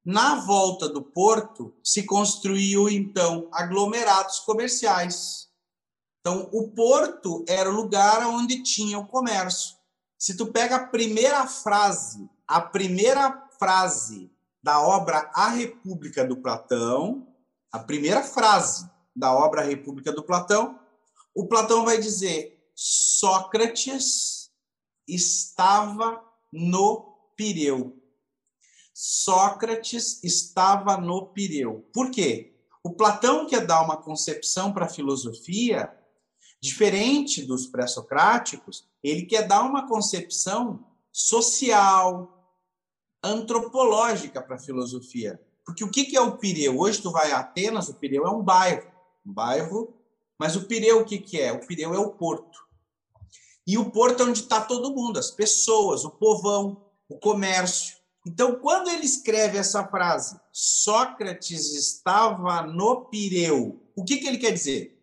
Na 0.03 0.37
volta 0.37 0.89
do 0.89 1.03
porto, 1.03 1.71
se 1.83 2.01
construiu, 2.01 2.89
então, 2.89 3.47
aglomerados 3.51 4.39
comerciais 4.39 5.48
então, 6.21 6.49
o 6.51 6.69
porto 6.69 7.45
era 7.47 7.69
o 7.69 7.73
lugar 7.73 8.27
onde 8.27 8.61
tinha 8.61 8.99
o 8.99 9.07
comércio. 9.07 9.77
Se 10.17 10.35
tu 10.35 10.47
pega 10.47 10.75
a 10.75 10.87
primeira 10.87 11.47
frase, 11.47 12.29
a 12.45 12.59
primeira 12.59 13.47
frase 13.57 14.29
da 14.61 14.81
obra 14.81 15.31
A 15.33 15.47
República 15.47 16.25
do 16.25 16.37
Platão, 16.37 17.25
a 17.71 17.79
primeira 17.79 18.21
frase 18.21 18.89
da 19.15 19.33
obra 19.33 19.61
A 19.61 19.65
República 19.65 20.11
do 20.11 20.23
Platão, 20.23 20.77
o 21.33 21.47
Platão 21.47 21.85
vai 21.85 21.97
dizer: 21.97 22.69
Sócrates 22.75 24.51
estava 25.07 26.21
no 26.51 27.17
Pireu. 27.37 27.95
Sócrates 28.93 30.21
estava 30.21 30.97
no 30.97 31.27
Pireu. 31.27 31.89
Por 31.93 32.11
quê? 32.11 32.57
O 32.83 32.91
Platão 32.91 33.47
quer 33.47 33.65
dar 33.65 33.81
uma 33.81 33.95
concepção 33.95 34.73
para 34.73 34.85
a 34.85 34.89
filosofia 34.89 35.97
Diferente 36.61 37.43
dos 37.43 37.67
pré-socráticos, 37.67 38.85
ele 39.03 39.23
quer 39.23 39.47
dar 39.47 39.61
uma 39.61 39.87
concepção 39.87 40.85
social, 41.11 42.39
antropológica 43.23 44.41
para 44.41 44.55
a 44.55 44.59
filosofia. 44.59 45.39
Porque 45.65 45.83
o 45.83 45.91
que 45.91 46.15
é 46.15 46.21
o 46.21 46.37
Pireu? 46.37 46.79
Hoje 46.79 47.01
tu 47.01 47.11
vai 47.11 47.31
a 47.31 47.39
Atenas, 47.39 47.89
o 47.89 47.93
Pireu 47.93 48.25
é 48.25 48.31
um 48.31 48.41
bairro. 48.41 48.89
Um 49.25 49.31
bairro, 49.31 49.93
mas 50.37 50.55
o 50.55 50.65
Pireu 50.65 51.01
o 51.01 51.05
que 51.05 51.39
é? 51.39 51.51
O 51.51 51.65
Pireu 51.65 51.93
é 51.93 51.99
o 51.99 52.11
porto. 52.11 52.59
E 53.67 53.77
o 53.77 53.91
porto 53.91 54.23
é 54.23 54.25
onde 54.25 54.39
está 54.39 54.61
todo 54.61 54.95
mundo, 54.95 55.19
as 55.19 55.29
pessoas, 55.29 56.03
o 56.03 56.09
povão, 56.09 56.85
o 57.07 57.19
comércio. 57.19 57.97
Então, 58.25 58.55
quando 58.55 58.89
ele 58.89 59.05
escreve 59.05 59.57
essa 59.57 59.87
frase, 59.87 60.39
Sócrates 60.51 61.73
estava 61.75 62.63
no 62.63 63.05
Pireu, 63.05 63.79
o 63.95 64.03
que, 64.03 64.17
que 64.17 64.27
ele 64.27 64.37
quer 64.37 64.51
dizer? 64.51 64.98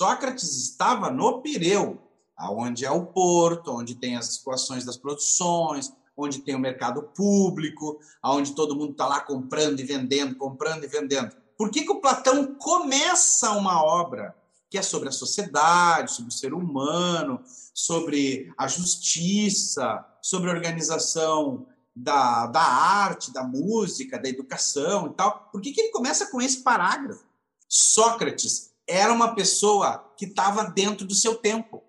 Sócrates 0.00 0.56
estava 0.56 1.10
no 1.10 1.42
Pireu, 1.42 2.00
aonde 2.34 2.86
é 2.86 2.90
o 2.90 3.04
porto, 3.04 3.70
onde 3.70 3.94
tem 3.94 4.16
as 4.16 4.32
situações 4.32 4.82
das 4.82 4.96
produções, 4.96 5.92
onde 6.16 6.38
tem 6.38 6.54
o 6.54 6.58
mercado 6.58 7.02
público, 7.02 8.00
aonde 8.22 8.54
todo 8.54 8.74
mundo 8.74 8.92
está 8.92 9.06
lá 9.06 9.20
comprando 9.20 9.78
e 9.78 9.82
vendendo, 9.82 10.36
comprando 10.36 10.84
e 10.84 10.86
vendendo. 10.86 11.36
Por 11.54 11.70
que, 11.70 11.82
que 11.82 11.92
o 11.92 12.00
Platão 12.00 12.54
começa 12.54 13.50
uma 13.50 13.84
obra 13.84 14.34
que 14.70 14.78
é 14.78 14.82
sobre 14.82 15.10
a 15.10 15.12
sociedade, 15.12 16.12
sobre 16.12 16.30
o 16.30 16.34
ser 16.34 16.54
humano, 16.54 17.38
sobre 17.74 18.50
a 18.56 18.66
justiça, 18.66 20.02
sobre 20.22 20.48
a 20.48 20.54
organização 20.54 21.66
da, 21.94 22.46
da 22.46 22.62
arte, 22.62 23.34
da 23.34 23.44
música, 23.44 24.18
da 24.18 24.30
educação 24.30 25.08
e 25.08 25.10
tal. 25.10 25.50
Por 25.52 25.60
que, 25.60 25.72
que 25.72 25.80
ele 25.82 25.92
começa 25.92 26.30
com 26.30 26.40
esse 26.40 26.62
parágrafo? 26.62 27.22
Sócrates 27.68 28.69
era 28.90 29.12
uma 29.12 29.34
pessoa 29.34 30.12
que 30.16 30.24
estava 30.24 30.64
dentro 30.64 31.06
do 31.06 31.14
seu 31.14 31.36
tempo, 31.36 31.82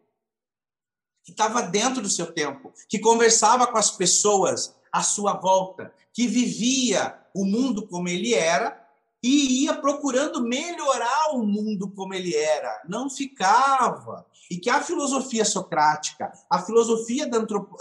que 1.24 1.31
estava 1.31 1.63
dentro 1.63 2.01
do 2.01 2.10
seu 2.10 2.31
tempo, 2.31 2.72
que 2.88 3.00
conversava 3.00 3.65
com 3.67 3.77
as 3.77 3.91
pessoas 3.91 4.75
à 4.91 5.01
sua 5.01 5.34
volta, 5.34 5.93
que 6.13 6.27
vivia 6.27 7.20
o 7.34 7.46
mundo 7.46 7.88
como 7.88 8.08
ele 8.08 8.34
era 8.34 8.79
e 9.24 9.63
ia 9.63 9.74
procurando 9.75 10.41
melhorar 10.41 11.31
o 11.34 11.43
mundo 11.46 11.89
como 11.91 12.13
ele 12.13 12.36
era, 12.36 12.81
não 12.88 13.10
ficava. 13.10 14.25
E 14.50 14.58
que 14.58 14.70
a 14.70 14.81
filosofia 14.81 15.46
socrática, 15.46 16.31
a 16.50 16.60
filosofia 16.60 17.29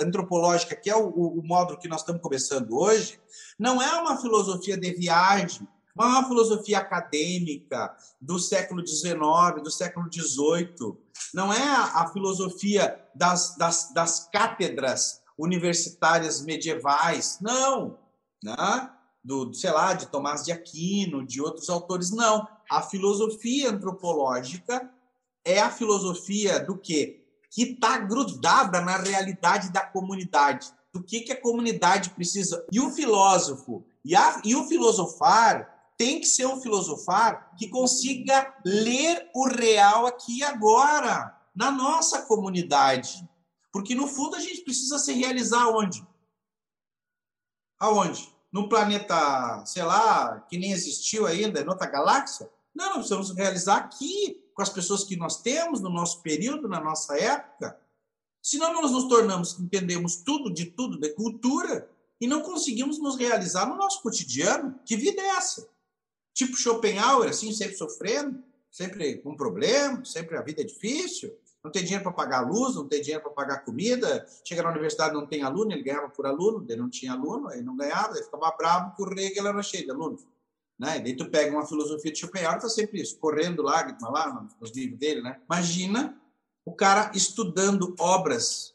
antropológica, 0.00 0.76
que 0.76 0.90
é 0.90 0.96
o, 0.96 1.08
o 1.08 1.42
módulo 1.42 1.78
que 1.78 1.88
nós 1.88 2.00
estamos 2.00 2.22
começando 2.22 2.78
hoje, 2.78 3.18
não 3.58 3.82
é 3.82 3.92
uma 4.00 4.20
filosofia 4.20 4.76
de 4.76 4.92
viagem, 4.92 5.66
uma 5.94 6.26
filosofia 6.26 6.78
acadêmica 6.78 7.94
do 8.20 8.38
século 8.38 8.86
XIX, 8.86 9.62
do 9.62 9.70
século 9.70 10.08
XVIII, 10.12 10.96
não 11.34 11.52
é 11.52 11.62
a, 11.62 12.02
a 12.02 12.12
filosofia 12.12 13.00
das, 13.14 13.56
das, 13.56 13.92
das 13.92 14.28
cátedras 14.32 15.20
universitárias 15.38 16.42
medievais, 16.42 17.38
não. 17.40 17.98
Né? 18.42 18.90
do, 19.22 19.52
sei 19.52 19.70
lá, 19.70 19.92
de 19.92 20.06
Tomás 20.06 20.44
de 20.44 20.52
Aquino, 20.52 21.24
de 21.24 21.40
outros 21.40 21.68
autores. 21.68 22.10
Não. 22.10 22.46
A 22.70 22.82
filosofia 22.82 23.70
antropológica 23.70 24.90
é 25.44 25.60
a 25.60 25.70
filosofia 25.70 26.60
do 26.60 26.76
quê? 26.76 27.24
Que 27.50 27.62
está 27.62 27.98
grudada 27.98 28.80
na 28.80 28.96
realidade 28.96 29.70
da 29.70 29.80
comunidade. 29.80 30.72
Do 30.92 31.02
que, 31.02 31.20
que 31.20 31.32
a 31.32 31.40
comunidade 31.40 32.10
precisa. 32.10 32.66
E 32.72 32.80
o 32.80 32.90
filósofo 32.90 33.84
e, 34.04 34.16
a, 34.16 34.40
e 34.44 34.56
o 34.56 34.66
filosofar 34.66 35.79
tem 36.00 36.18
que 36.18 36.26
ser 36.26 36.46
um 36.46 36.58
filosofar 36.58 37.54
que 37.58 37.68
consiga 37.68 38.56
ler 38.64 39.28
o 39.34 39.46
real 39.46 40.06
aqui 40.06 40.38
e 40.38 40.42
agora, 40.42 41.38
na 41.54 41.70
nossa 41.70 42.22
comunidade. 42.22 43.22
Porque, 43.70 43.94
no 43.94 44.06
fundo, 44.06 44.34
a 44.34 44.40
gente 44.40 44.62
precisa 44.62 44.98
se 44.98 45.12
realizar 45.12 45.68
onde? 45.68 46.02
Aonde? 47.78 48.32
no 48.52 48.68
planeta, 48.68 49.64
sei 49.64 49.82
lá, 49.82 50.40
que 50.48 50.58
nem 50.58 50.72
existiu 50.72 51.26
ainda, 51.26 51.60
em 51.60 51.68
outra 51.68 51.86
galáxia. 51.86 52.50
Não, 52.74 52.86
nós 52.86 52.94
precisamos 52.94 53.30
realizar 53.30 53.76
aqui, 53.76 54.42
com 54.54 54.62
as 54.62 54.70
pessoas 54.70 55.04
que 55.04 55.16
nós 55.16 55.40
temos, 55.40 55.80
no 55.80 55.90
nosso 55.90 56.22
período, 56.22 56.68
na 56.68 56.80
nossa 56.80 57.16
época. 57.16 57.78
Senão 58.42 58.72
nós 58.72 58.90
nos 58.90 59.06
tornamos, 59.06 59.58
entendemos 59.60 60.16
tudo 60.16 60.52
de 60.52 60.66
tudo, 60.66 60.98
de 60.98 61.10
cultura, 61.10 61.88
e 62.20 62.26
não 62.26 62.42
conseguimos 62.42 62.98
nos 62.98 63.16
realizar 63.16 63.66
no 63.66 63.76
nosso 63.76 64.02
cotidiano. 64.02 64.78
Que 64.84 64.96
vida 64.96 65.20
é 65.22 65.28
essa? 65.36 65.68
Tipo 66.32 66.56
Schopenhauer, 66.56 67.30
assim, 67.30 67.52
sempre 67.52 67.76
sofrendo, 67.76 68.42
sempre 68.70 69.18
com 69.18 69.36
problemas, 69.36 70.12
sempre 70.12 70.36
a 70.36 70.42
vida 70.42 70.62
é 70.62 70.64
difícil 70.64 71.36
não 71.62 71.70
tem 71.70 71.82
dinheiro 71.82 72.02
para 72.02 72.12
pagar 72.12 72.40
luz, 72.40 72.74
não 72.74 72.88
tem 72.88 73.02
dinheiro 73.02 73.22
para 73.22 73.32
pagar 73.32 73.64
comida, 73.64 74.26
chega 74.44 74.62
na 74.62 74.70
universidade 74.70 75.14
não 75.14 75.26
tem 75.26 75.42
aluno, 75.42 75.72
ele 75.72 75.82
ganhava 75.82 76.08
por 76.08 76.26
aluno, 76.26 76.64
ele 76.66 76.80
não 76.80 76.88
tinha 76.88 77.12
aluno, 77.12 77.52
ele 77.52 77.62
não 77.62 77.76
ganhava, 77.76 78.14
ele 78.14 78.24
ficava 78.24 78.50
bravo 78.56 78.94
que 78.96 79.02
o 79.02 79.14
rei 79.14 79.32
era 79.36 79.62
cheio 79.62 79.84
de 79.84 79.90
alunos. 79.90 80.26
Né? 80.78 80.96
E 80.96 81.00
daí 81.00 81.16
tu 81.16 81.28
pega 81.28 81.54
uma 81.54 81.66
filosofia 81.66 82.10
de 82.10 82.18
Schopenhauer, 82.18 82.56
está 82.56 82.68
sempre 82.68 83.02
isso, 83.02 83.18
correndo 83.18 83.62
lágrima 83.62 84.08
lá 84.08 84.48
nos 84.58 84.70
livros 84.70 84.98
dele. 84.98 85.20
Né? 85.20 85.38
Imagina 85.44 86.18
o 86.64 86.72
cara 86.72 87.10
estudando 87.14 87.94
obras 87.98 88.74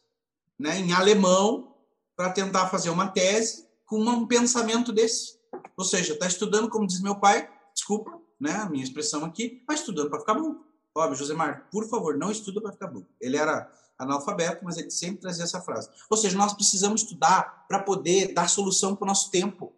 né, 0.57 0.77
em 0.77 0.93
alemão 0.93 1.75
para 2.15 2.31
tentar 2.31 2.69
fazer 2.69 2.91
uma 2.91 3.07
tese 3.07 3.65
com 3.85 3.99
um 3.99 4.27
pensamento 4.27 4.93
desse. 4.93 5.39
Ou 5.77 5.85
seja, 5.85 6.13
está 6.13 6.27
estudando, 6.27 6.69
como 6.69 6.87
diz 6.87 7.01
meu 7.01 7.15
pai, 7.15 7.49
desculpa 7.73 8.19
né, 8.39 8.53
a 8.53 8.69
minha 8.69 8.83
expressão 8.83 9.25
aqui, 9.25 9.63
mas 9.67 9.79
estudando 9.79 10.09
para 10.09 10.19
ficar 10.19 10.33
bom. 10.33 10.55
Óbvio, 10.95 11.17
Josemar, 11.17 11.67
por 11.71 11.87
favor, 11.89 12.17
não 12.17 12.31
estuda 12.31 12.61
para 12.61 12.71
ficar 12.71 12.87
burro. 12.87 13.07
Ele 13.19 13.35
era 13.35 13.69
analfabeto, 13.97 14.63
mas 14.63 14.77
ele 14.77 14.89
sempre 14.89 15.21
trazia 15.21 15.43
essa 15.43 15.61
frase. 15.61 15.89
Ou 16.09 16.17
seja, 16.17 16.37
nós 16.37 16.53
precisamos 16.53 17.01
estudar 17.01 17.65
para 17.67 17.79
poder 17.79 18.33
dar 18.33 18.49
solução 18.49 18.95
para 18.95 19.03
o 19.03 19.07
nosso 19.07 19.29
tempo. 19.29 19.73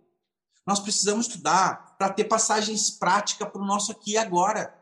Nós 0.66 0.80
precisamos 0.80 1.28
estudar 1.28 1.96
para 1.98 2.10
ter 2.10 2.26
passagens 2.26 2.92
práticas 2.92 3.50
para 3.50 3.62
o 3.62 3.66
nosso 3.66 3.92
aqui 3.92 4.12
e 4.12 4.18
agora. 4.18 4.76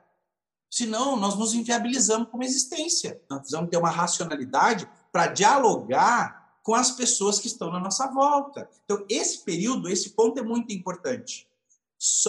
Senão, 0.70 1.16
nós 1.16 1.36
nos 1.36 1.54
inviabilizamos 1.54 2.28
como 2.30 2.44
existência. 2.44 3.22
Nós 3.30 3.40
precisamos 3.40 3.70
ter 3.70 3.78
uma 3.78 3.90
racionalidade 3.90 4.90
para 5.12 5.28
dialogar 5.28 6.45
com 6.66 6.74
as 6.74 6.90
pessoas 6.90 7.38
que 7.38 7.46
estão 7.46 7.72
na 7.72 7.80
nossa 7.80 8.08
volta. 8.08 8.68
Então, 8.84 9.06
esse 9.08 9.44
período, 9.44 9.88
esse 9.88 10.10
ponto 10.10 10.40
é 10.40 10.42
muito 10.42 10.74
importante. 10.74 11.48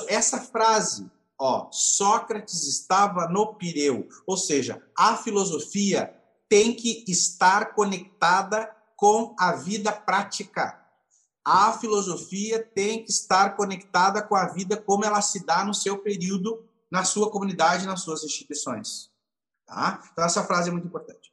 Essa 0.08 0.38
frase, 0.42 1.10
Ó, 1.38 1.70
Sócrates 1.72 2.64
estava 2.64 3.28
no 3.28 3.54
Pireu, 3.54 4.06
ou 4.26 4.36
seja, 4.36 4.82
a 4.96 5.16
filosofia 5.16 6.14
tem 6.50 6.74
que 6.74 7.02
estar 7.08 7.74
conectada 7.74 8.70
com 8.94 9.34
a 9.38 9.52
vida 9.52 9.90
prática. 9.90 10.82
A 11.42 11.72
filosofia 11.72 12.62
tem 12.62 13.04
que 13.04 13.10
estar 13.10 13.56
conectada 13.56 14.20
com 14.20 14.36
a 14.36 14.48
vida 14.48 14.76
como 14.76 15.04
ela 15.04 15.22
se 15.22 15.46
dá 15.46 15.64
no 15.64 15.72
seu 15.72 15.96
período, 15.98 16.62
na 16.90 17.04
sua 17.04 17.30
comunidade, 17.30 17.86
nas 17.86 18.02
suas 18.02 18.22
instituições. 18.22 19.10
Tá? 19.64 20.02
Então, 20.12 20.24
essa 20.26 20.44
frase 20.44 20.68
é 20.68 20.72
muito 20.72 20.88
importante. 20.88 21.32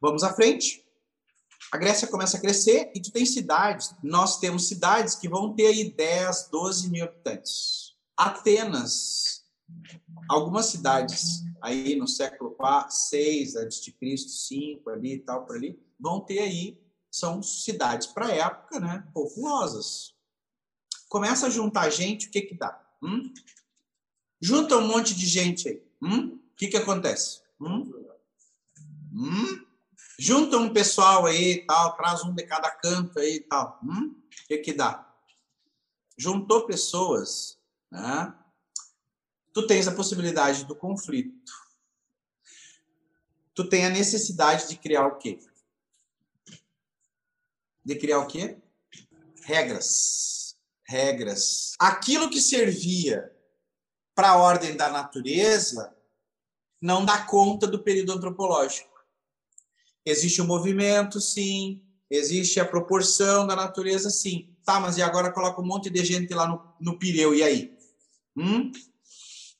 Vamos 0.00 0.24
à 0.24 0.32
frente. 0.32 0.82
A 1.72 1.78
Grécia 1.78 2.06
começa 2.06 2.36
a 2.36 2.40
crescer 2.40 2.92
e 2.94 3.00
tu 3.00 3.10
tem 3.10 3.24
cidades. 3.24 3.94
Nós 4.02 4.38
temos 4.38 4.68
cidades 4.68 5.14
que 5.14 5.26
vão 5.26 5.54
ter 5.54 5.68
aí 5.68 5.90
10, 5.90 6.50
12 6.52 6.90
mil 6.90 7.04
habitantes. 7.04 7.94
Atenas, 8.14 9.42
algumas 10.28 10.66
cidades 10.66 11.42
aí 11.62 11.96
no 11.96 12.06
século 12.06 12.54
6 12.90 13.56
a.C., 13.56 14.16
5 14.18 14.90
ali 14.90 15.14
e 15.14 15.18
tal, 15.20 15.46
por 15.46 15.56
ali, 15.56 15.82
vão 15.98 16.20
ter 16.20 16.40
aí, 16.40 16.78
são 17.10 17.42
cidades 17.42 18.06
para 18.08 18.26
a 18.26 18.34
época, 18.34 18.78
né, 18.78 19.08
populosas. 19.14 20.14
Começa 21.08 21.46
a 21.46 21.50
juntar 21.50 21.88
gente, 21.88 22.26
o 22.26 22.30
que 22.30 22.42
que 22.42 22.54
dá? 22.54 22.78
Hum? 23.02 23.32
Junta 24.42 24.76
um 24.76 24.86
monte 24.86 25.14
de 25.14 25.24
gente 25.24 25.68
aí. 25.70 25.82
Hum? 26.02 26.34
O 26.34 26.56
que 26.56 26.68
que 26.68 26.76
acontece? 26.76 27.40
Hum? 27.58 27.90
Hum? 29.10 29.61
Junta 30.22 30.56
um 30.56 30.72
pessoal 30.72 31.26
aí 31.26 31.54
e 31.54 31.66
tal, 31.66 31.96
traz 31.96 32.22
um 32.22 32.32
de 32.32 32.44
cada 32.44 32.70
canto 32.70 33.18
aí 33.18 33.36
e 33.36 33.40
tal. 33.40 33.80
Hum? 33.82 34.14
O 34.14 34.46
que 34.46 34.58
que 34.58 34.72
dá? 34.72 35.12
Juntou 36.16 36.64
pessoas 36.64 37.58
né? 37.92 38.34
Tu 39.52 39.66
tens 39.66 39.86
a 39.86 39.94
possibilidade 39.94 40.64
do 40.64 40.74
conflito. 40.74 41.52
Tu 43.54 43.68
tem 43.68 43.84
a 43.84 43.90
necessidade 43.90 44.66
de 44.66 44.76
criar 44.76 45.06
o 45.06 45.18
quê? 45.18 45.38
De 47.84 47.96
criar 47.96 48.20
o 48.20 48.26
quê? 48.26 48.56
Regras. 49.42 50.56
Regras. 50.84 51.74
Aquilo 51.78 52.30
que 52.30 52.40
servia 52.40 53.30
para 54.14 54.30
a 54.30 54.36
ordem 54.36 54.74
da 54.74 54.88
natureza 54.88 55.94
não 56.80 57.04
dá 57.04 57.26
conta 57.26 57.66
do 57.66 57.82
período 57.82 58.12
antropológico. 58.12 58.91
Existe 60.04 60.40
o 60.40 60.46
movimento, 60.46 61.20
sim. 61.20 61.82
Existe 62.10 62.60
a 62.60 62.64
proporção 62.64 63.46
da 63.46 63.56
natureza, 63.56 64.10
sim. 64.10 64.54
Tá, 64.64 64.78
mas 64.78 64.96
e 64.96 65.02
agora 65.02 65.32
coloca 65.32 65.60
um 65.60 65.66
monte 65.66 65.90
de 65.90 66.04
gente 66.04 66.32
lá 66.34 66.46
no, 66.46 66.62
no 66.80 66.98
Pireu, 66.98 67.34
e 67.34 67.42
aí? 67.42 67.76
Hum? 68.36 68.70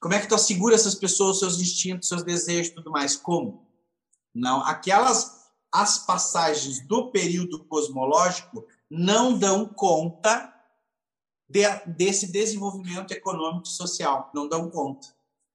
Como 0.01 0.15
é 0.15 0.21
que 0.21 0.29
tu 0.29 0.35
assegura 0.35 0.75
essas 0.75 0.95
pessoas, 0.95 1.39
seus 1.39 1.61
instintos, 1.61 2.09
seus 2.09 2.23
desejos 2.23 2.75
tudo 2.75 2.91
mais? 2.91 3.17
Como? 3.17 3.67
Não, 4.35 4.61
aquelas 4.65 5.43
as 5.73 5.99
passagens 6.05 6.87
do 6.87 7.11
período 7.11 7.65
cosmológico 7.65 8.67
não 8.91 9.39
dão 9.39 9.65
conta 9.67 10.53
de, 11.49 11.63
desse 11.87 12.31
desenvolvimento 12.31 13.13
econômico 13.13 13.67
e 13.67 13.71
social, 13.71 14.31
não 14.35 14.47
dão 14.47 14.69
conta. 14.69 15.09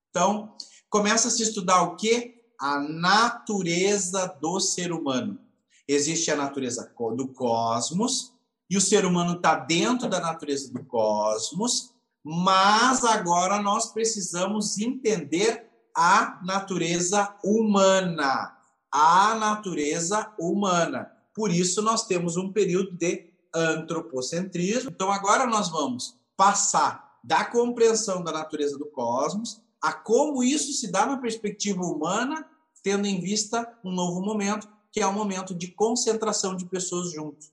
Então, 0.09 0.55
começa 0.89 1.27
a 1.27 1.31
se 1.31 1.43
estudar 1.43 1.83
o 1.83 1.95
quê? 1.95 2.36
A 2.59 2.79
natureza 2.79 4.27
do 4.41 4.59
ser 4.59 4.91
humano. 4.91 5.39
Existe 5.87 6.31
a 6.31 6.35
natureza 6.35 6.91
do 7.15 7.27
cosmos, 7.29 8.33
e 8.69 8.75
o 8.75 8.81
ser 8.81 9.05
humano 9.05 9.37
está 9.37 9.55
dentro 9.55 10.09
da 10.09 10.19
natureza 10.19 10.71
do 10.73 10.83
cosmos, 10.83 11.93
mas 12.23 13.05
agora 13.05 13.61
nós 13.61 13.93
precisamos 13.93 14.77
entender 14.77 15.69
a 15.95 16.39
natureza 16.43 17.33
humana. 17.43 18.57
A 18.91 19.35
natureza 19.35 20.33
humana. 20.37 21.11
Por 21.33 21.51
isso, 21.51 21.81
nós 21.81 22.05
temos 22.05 22.35
um 22.35 22.51
período 22.51 22.91
de 22.91 23.29
antropocentrismo. 23.53 24.91
Então, 24.93 25.11
agora 25.11 25.45
nós 25.45 25.69
vamos 25.69 26.17
passar 26.35 27.17
da 27.23 27.45
compreensão 27.45 28.23
da 28.23 28.31
natureza 28.31 28.77
do 28.77 28.85
cosmos 28.87 29.61
a 29.81 29.93
como 29.93 30.43
isso 30.43 30.73
se 30.73 30.91
dá 30.91 31.05
na 31.05 31.17
perspectiva 31.17 31.81
humana, 31.81 32.49
tendo 32.81 33.05
em 33.05 33.19
vista 33.19 33.77
um 33.83 33.91
novo 33.91 34.21
momento, 34.21 34.67
que 34.91 34.99
é 34.99 35.05
o 35.05 35.13
momento 35.13 35.53
de 35.53 35.71
concentração 35.71 36.55
de 36.55 36.65
pessoas 36.65 37.11
juntos. 37.11 37.51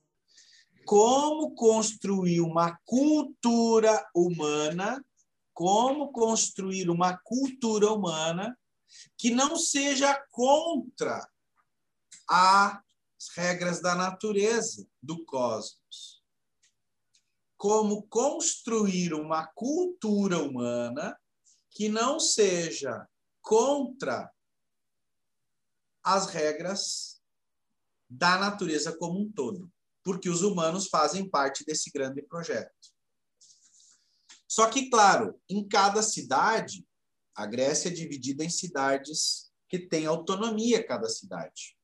Como 0.85 1.53
construir 1.55 2.41
uma 2.41 2.77
cultura 2.85 4.07
humana, 4.13 5.03
como 5.53 6.11
construir 6.11 6.89
uma 6.89 7.17
cultura 7.17 7.91
humana 7.91 8.57
que 9.17 9.31
não 9.31 9.57
seja 9.57 10.13
contra 10.31 11.27
as 12.27 12.79
regras 13.35 13.81
da 13.81 13.95
natureza, 13.95 14.87
do 15.01 15.23
cosmos. 15.25 16.23
Como 17.57 18.03
construir 18.03 19.13
uma 19.13 19.47
cultura 19.47 20.39
humana 20.39 21.17
que 21.75 21.89
não 21.89 22.21
seja 22.21 23.05
contra 23.41 24.31
as 26.01 26.27
regras 26.27 27.21
da 28.09 28.37
natureza 28.37 28.95
como 28.97 29.19
um 29.19 29.29
todo, 29.29 29.69
porque 30.01 30.29
os 30.29 30.41
humanos 30.41 30.87
fazem 30.87 31.29
parte 31.29 31.65
desse 31.65 31.91
grande 31.91 32.21
projeto. 32.21 32.71
Só 34.47 34.69
que, 34.69 34.89
claro, 34.89 35.37
em 35.49 35.67
cada 35.67 36.01
cidade, 36.01 36.87
a 37.35 37.45
Grécia 37.45 37.89
é 37.89 37.93
dividida 37.93 38.45
em 38.45 38.49
cidades 38.49 39.51
que 39.67 39.77
têm 39.77 40.05
autonomia, 40.05 40.85
cada 40.85 41.09
cidade. 41.09 41.77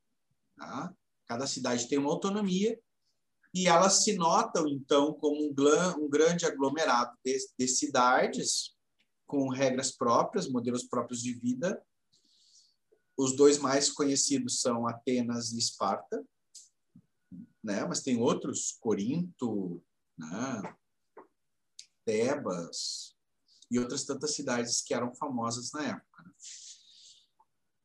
Tá? 0.56 0.96
Cada 1.26 1.46
cidade 1.46 1.90
tem 1.90 1.98
uma 1.98 2.12
autonomia 2.12 2.80
e 3.54 3.68
elas 3.68 4.04
se 4.06 4.16
notam, 4.16 4.70
então, 4.70 5.14
como 5.16 5.42
um, 5.42 5.54
um 5.98 6.10
grande 6.10 6.46
aglomerado 6.46 7.18
de, 7.26 7.38
de 7.60 7.68
cidades 7.68 8.74
com 9.32 9.48
regras 9.48 9.94
próprias, 9.94 10.50
modelos 10.50 10.84
próprios 10.84 11.24
de 11.24 11.34
vida. 11.34 11.82
Os 13.18 13.34
dois 13.34 13.58
mais 13.58 13.90
conhecidos 13.90 14.60
são 14.60 14.86
Atenas 14.86 15.54
e 15.54 15.58
Esparta, 15.58 16.22
né? 17.64 17.86
mas 17.86 18.02
tem 18.02 18.20
outros, 18.20 18.78
Corinto, 18.82 19.82
né? 20.18 20.76
Tebas 22.04 23.16
e 23.70 23.80
outras 23.80 24.04
tantas 24.04 24.36
cidades 24.36 24.82
que 24.82 24.94
eram 24.94 25.16
famosas 25.16 25.72
na 25.72 25.84
época. 25.86 26.24
Né? 26.24 26.32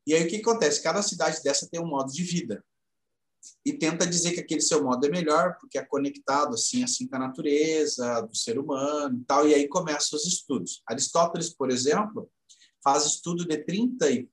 E 0.04 0.14
aí 0.14 0.26
o 0.26 0.28
que 0.28 0.36
acontece? 0.38 0.82
Cada 0.82 1.00
cidade 1.00 1.40
dessa 1.44 1.68
tem 1.68 1.80
um 1.80 1.86
modo 1.86 2.12
de 2.12 2.24
vida 2.24 2.64
e 3.64 3.72
tenta 3.72 4.06
dizer 4.06 4.32
que 4.32 4.40
aquele 4.40 4.60
seu 4.60 4.82
modo 4.82 5.06
é 5.06 5.10
melhor 5.10 5.56
porque 5.60 5.78
é 5.78 5.84
conectado 5.84 6.54
assim 6.54 6.82
assim 6.84 7.06
com 7.06 7.16
a 7.16 7.20
natureza 7.20 8.22
do 8.22 8.36
ser 8.36 8.58
humano 8.58 9.18
e 9.20 9.24
tal 9.24 9.48
e 9.48 9.54
aí 9.54 9.68
começam 9.68 10.18
os 10.18 10.26
estudos. 10.26 10.82
Aristóteles 10.86 11.50
por 11.50 11.70
exemplo 11.70 12.30
faz 12.82 13.04
estudo 13.04 13.46
de 13.46 13.58
30 13.58 14.10
e 14.10 14.28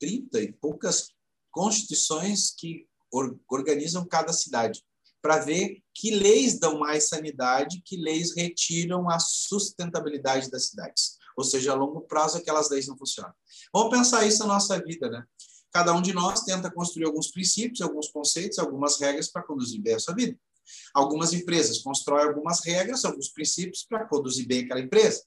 30 0.00 0.40
e 0.40 0.52
poucas 0.52 1.10
constituições 1.50 2.50
que 2.56 2.86
or, 3.12 3.38
organizam 3.48 4.06
cada 4.06 4.32
cidade 4.32 4.82
para 5.20 5.38
ver 5.38 5.82
que 5.94 6.10
leis 6.10 6.58
dão 6.58 6.78
mais 6.78 7.08
sanidade 7.08 7.82
que 7.84 7.96
leis 7.96 8.34
retiram 8.34 9.10
a 9.10 9.18
sustentabilidade 9.18 10.50
das 10.50 10.68
cidades. 10.68 11.18
Ou 11.36 11.44
seja 11.44 11.72
a 11.72 11.74
longo 11.74 12.00
prazo 12.02 12.38
aquelas 12.38 12.70
leis 12.70 12.86
não 12.88 12.96
funcionam. 12.96 13.32
Vamos 13.72 13.90
pensar 13.90 14.26
isso 14.26 14.40
na 14.40 14.54
nossa 14.54 14.82
vida 14.82 15.10
né 15.10 15.24
Cada 15.72 15.94
um 15.94 16.02
de 16.02 16.12
nós 16.12 16.40
tenta 16.40 16.70
construir 16.70 17.06
alguns 17.06 17.30
princípios, 17.30 17.80
alguns 17.80 18.08
conceitos, 18.08 18.58
algumas 18.58 19.00
regras 19.00 19.28
para 19.28 19.42
conduzir 19.42 19.80
bem 19.80 19.94
a 19.94 20.00
sua 20.00 20.14
vida. 20.14 20.36
Algumas 20.92 21.32
empresas 21.32 21.78
constroem 21.78 22.26
algumas 22.26 22.64
regras, 22.64 23.04
alguns 23.04 23.28
princípios 23.28 23.84
para 23.88 24.06
conduzir 24.06 24.46
bem 24.46 24.64
aquela 24.64 24.80
empresa. 24.80 25.22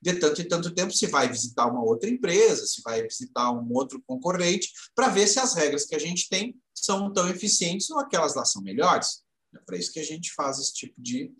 De 0.00 0.14
tanto 0.14 0.42
em 0.42 0.48
tanto 0.48 0.74
tempo, 0.74 0.92
se 0.92 1.06
vai 1.06 1.28
visitar 1.28 1.66
uma 1.66 1.82
outra 1.82 2.10
empresa, 2.10 2.66
se 2.66 2.82
vai 2.82 3.02
visitar 3.02 3.50
um 3.50 3.72
outro 3.72 4.02
concorrente, 4.06 4.70
para 4.94 5.08
ver 5.08 5.26
se 5.26 5.38
as 5.38 5.54
regras 5.54 5.86
que 5.86 5.94
a 5.94 5.98
gente 5.98 6.28
tem 6.28 6.56
são 6.74 7.12
tão 7.12 7.28
eficientes 7.28 7.90
ou 7.90 7.98
aquelas 7.98 8.34
lá 8.34 8.44
são 8.44 8.62
melhores. 8.62 9.22
É 9.54 9.58
para 9.64 9.76
isso 9.76 9.92
que 9.92 10.00
a 10.00 10.04
gente 10.04 10.32
faz 10.34 10.58
esse 10.58 10.74
tipo 10.74 11.00
de, 11.00 11.32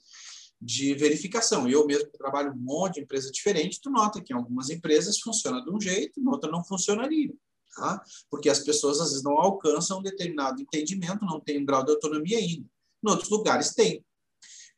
de 0.61 0.95
verificação. 0.95 1.69
Eu 1.69 1.87
mesmo 1.87 2.11
trabalho 2.13 2.53
um 2.53 2.57
monte 2.57 2.95
de 2.95 3.01
empresa 3.01 3.31
diferente, 3.31 3.81
tu 3.83 3.91
nota 3.91 4.23
que 4.23 4.33
em 4.33 4.37
algumas 4.37 4.71
empresas 4.71 5.21
funciona 5.21 5.63
de 5.63 5.71
um 5.71 5.81
jeito, 5.81 6.19
em 6.19 6.27
outra 6.27 6.51
não 6.51 6.65
funcionaria 6.65 7.35
tá? 7.75 8.03
porque 8.31 8.49
as 8.49 8.61
pessoas 8.61 9.01
às 9.01 9.11
vezes 9.11 9.23
não 9.23 9.39
alcançam 9.39 9.99
um 9.99 10.03
determinado 10.03 10.61
entendimento, 10.61 11.25
não 11.25 11.41
têm 11.41 11.61
um 11.61 11.65
grau 11.65 11.85
de 11.85 11.93
autonomia 11.93 12.39
ainda. 12.39 12.67
Em 13.05 13.11
outros 13.11 13.29
lugares 13.29 13.75
tem. 13.75 14.05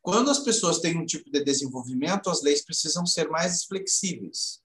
Quando 0.01 0.29
as 0.29 0.39
pessoas 0.39 0.79
têm 0.79 0.97
um 0.97 1.05
tipo 1.05 1.29
de 1.29 1.43
desenvolvimento, 1.43 2.29
as 2.29 2.41
leis 2.41 2.63
precisam 2.63 3.05
ser 3.05 3.29
mais 3.29 3.65
flexíveis, 3.65 4.61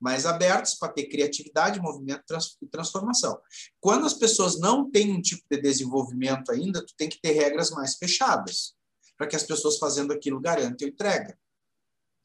mais 0.00 0.26
abertas 0.26 0.74
para 0.74 0.92
ter 0.92 1.06
criatividade, 1.06 1.80
movimento 1.80 2.22
e 2.62 2.66
transformação. 2.66 3.40
Quando 3.80 4.06
as 4.06 4.14
pessoas 4.14 4.58
não 4.60 4.90
têm 4.90 5.12
um 5.12 5.22
tipo 5.22 5.42
de 5.50 5.60
desenvolvimento 5.60 6.52
ainda, 6.52 6.84
tu 6.84 6.94
tem 6.96 7.08
que 7.08 7.20
ter 7.20 7.32
regras 7.32 7.70
mais 7.70 7.96
fechadas, 7.96 8.74
para 9.16 9.26
que 9.26 9.36
as 9.36 9.42
pessoas 9.42 9.78
fazendo 9.78 10.12
aquilo 10.12 10.40
garantam 10.40 10.86
entrega. 10.86 11.38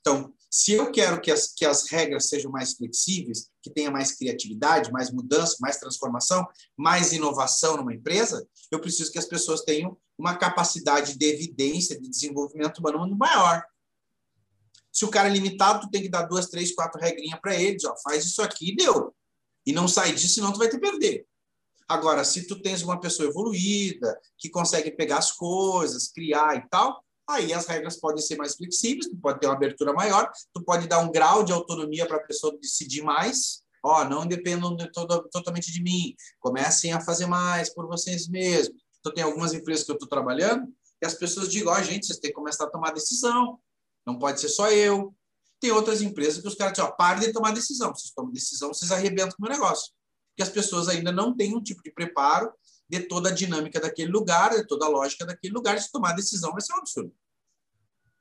Então, 0.01 0.33
se 0.51 0.73
eu 0.73 0.91
quero 0.91 1.21
que 1.21 1.31
as, 1.31 1.47
que 1.47 1.65
as 1.65 1.89
regras 1.89 2.27
sejam 2.27 2.51
mais 2.51 2.73
flexíveis, 2.73 3.49
que 3.63 3.71
tenha 3.71 3.89
mais 3.89 4.11
criatividade, 4.11 4.91
mais 4.91 5.09
mudança, 5.09 5.55
mais 5.61 5.77
transformação, 5.77 6.45
mais 6.77 7.13
inovação 7.13 7.77
numa 7.77 7.93
empresa, 7.93 8.45
eu 8.69 8.79
preciso 8.79 9.11
que 9.11 9.17
as 9.17 9.25
pessoas 9.25 9.61
tenham 9.61 9.97
uma 10.17 10.35
capacidade 10.35 11.17
de 11.17 11.25
evidência, 11.25 11.99
de 11.99 12.09
desenvolvimento 12.09 12.79
humano 12.79 13.15
maior. 13.15 13.63
Se 14.91 15.05
o 15.05 15.09
cara 15.09 15.29
é 15.29 15.31
limitado, 15.31 15.81
tu 15.81 15.89
tem 15.89 16.01
que 16.01 16.09
dar 16.09 16.23
duas, 16.23 16.47
três, 16.47 16.75
quatro 16.75 17.01
regrinhas 17.01 17.39
para 17.39 17.55
ele, 17.55 17.77
ó, 17.87 17.95
faz 18.03 18.25
isso 18.25 18.41
aqui 18.41 18.71
e 18.71 18.75
deu. 18.75 19.15
E 19.65 19.71
não 19.71 19.87
sai 19.87 20.13
disso, 20.13 20.35
senão 20.35 20.51
tu 20.51 20.59
vai 20.59 20.69
te 20.69 20.77
perder. 20.77 21.25
Agora, 21.87 22.23
se 22.23 22.45
tu 22.45 22.61
tens 22.61 22.83
uma 22.83 22.99
pessoa 22.99 23.29
evoluída, 23.29 24.19
que 24.37 24.49
consegue 24.49 24.91
pegar 24.91 25.17
as 25.17 25.31
coisas, 25.31 26.09
criar 26.09 26.57
e 26.57 26.67
tal, 26.69 27.03
aí 27.33 27.53
as 27.53 27.67
regras 27.67 27.97
podem 27.97 28.21
ser 28.21 28.37
mais 28.37 28.55
flexíveis, 28.55 29.07
tu 29.07 29.17
pode 29.17 29.39
ter 29.39 29.47
uma 29.47 29.55
abertura 29.55 29.93
maior, 29.93 30.31
tu 30.53 30.63
pode 30.63 30.87
dar 30.87 30.99
um 30.99 31.11
grau 31.11 31.43
de 31.43 31.51
autonomia 31.51 32.07
para 32.07 32.17
a 32.17 32.23
pessoa 32.23 32.57
decidir 32.59 33.01
mais, 33.01 33.61
ó, 33.83 34.03
não 34.05 34.25
dependam 34.25 34.75
de 34.75 34.91
todo, 34.91 35.27
totalmente 35.29 35.71
de 35.71 35.83
mim, 35.83 36.15
comecem 36.39 36.93
a 36.93 37.01
fazer 37.01 37.25
mais 37.25 37.73
por 37.73 37.87
vocês 37.87 38.27
mesmos. 38.27 38.81
Então, 38.99 39.13
tem 39.13 39.23
algumas 39.23 39.53
empresas 39.53 39.83
que 39.85 39.91
eu 39.91 39.95
estou 39.95 40.07
trabalhando 40.07 40.67
que 41.03 41.07
as 41.07 41.15
pessoas 41.15 41.49
dizem, 41.49 41.67
ó, 41.67 41.77
oh, 41.77 41.83
gente, 41.83 42.05
vocês 42.05 42.17
têm 42.17 42.29
que 42.31 42.35
começar 42.35 42.63
a 42.63 42.69
tomar 42.69 42.91
decisão, 42.91 43.59
não 44.05 44.17
pode 44.17 44.39
ser 44.39 44.47
só 44.47 44.71
eu. 44.71 45.13
Tem 45.59 45.69
outras 45.69 46.01
empresas 46.01 46.41
que 46.41 46.47
os 46.47 46.55
caras 46.55 46.73
dizem, 46.73 46.89
ó, 46.89 46.93
pare 46.93 47.19
de 47.19 47.33
tomar 47.33 47.51
decisão, 47.51 47.93
vocês 47.93 48.13
tomam 48.13 48.31
decisão, 48.31 48.73
vocês 48.73 48.89
arrebentam 48.89 49.35
com 49.37 49.45
o 49.45 49.49
negócio. 49.49 49.91
Porque 50.29 50.43
as 50.43 50.49
pessoas 50.49 50.87
ainda 50.87 51.11
não 51.11 51.35
têm 51.35 51.55
um 51.55 51.61
tipo 51.61 51.83
de 51.83 51.91
preparo 51.91 52.53
de 52.87 53.01
toda 53.01 53.29
a 53.29 53.33
dinâmica 53.33 53.81
daquele 53.81 54.11
lugar, 54.11 54.51
de 54.51 54.65
toda 54.65 54.85
a 54.85 54.89
lógica 54.89 55.25
daquele 55.25 55.53
lugar, 55.53 55.79
se 55.79 55.91
tomar 55.91 56.13
decisão 56.13 56.51
vai 56.51 56.61
ser 56.61 56.73
um 56.73 56.77
absurdo. 56.77 57.13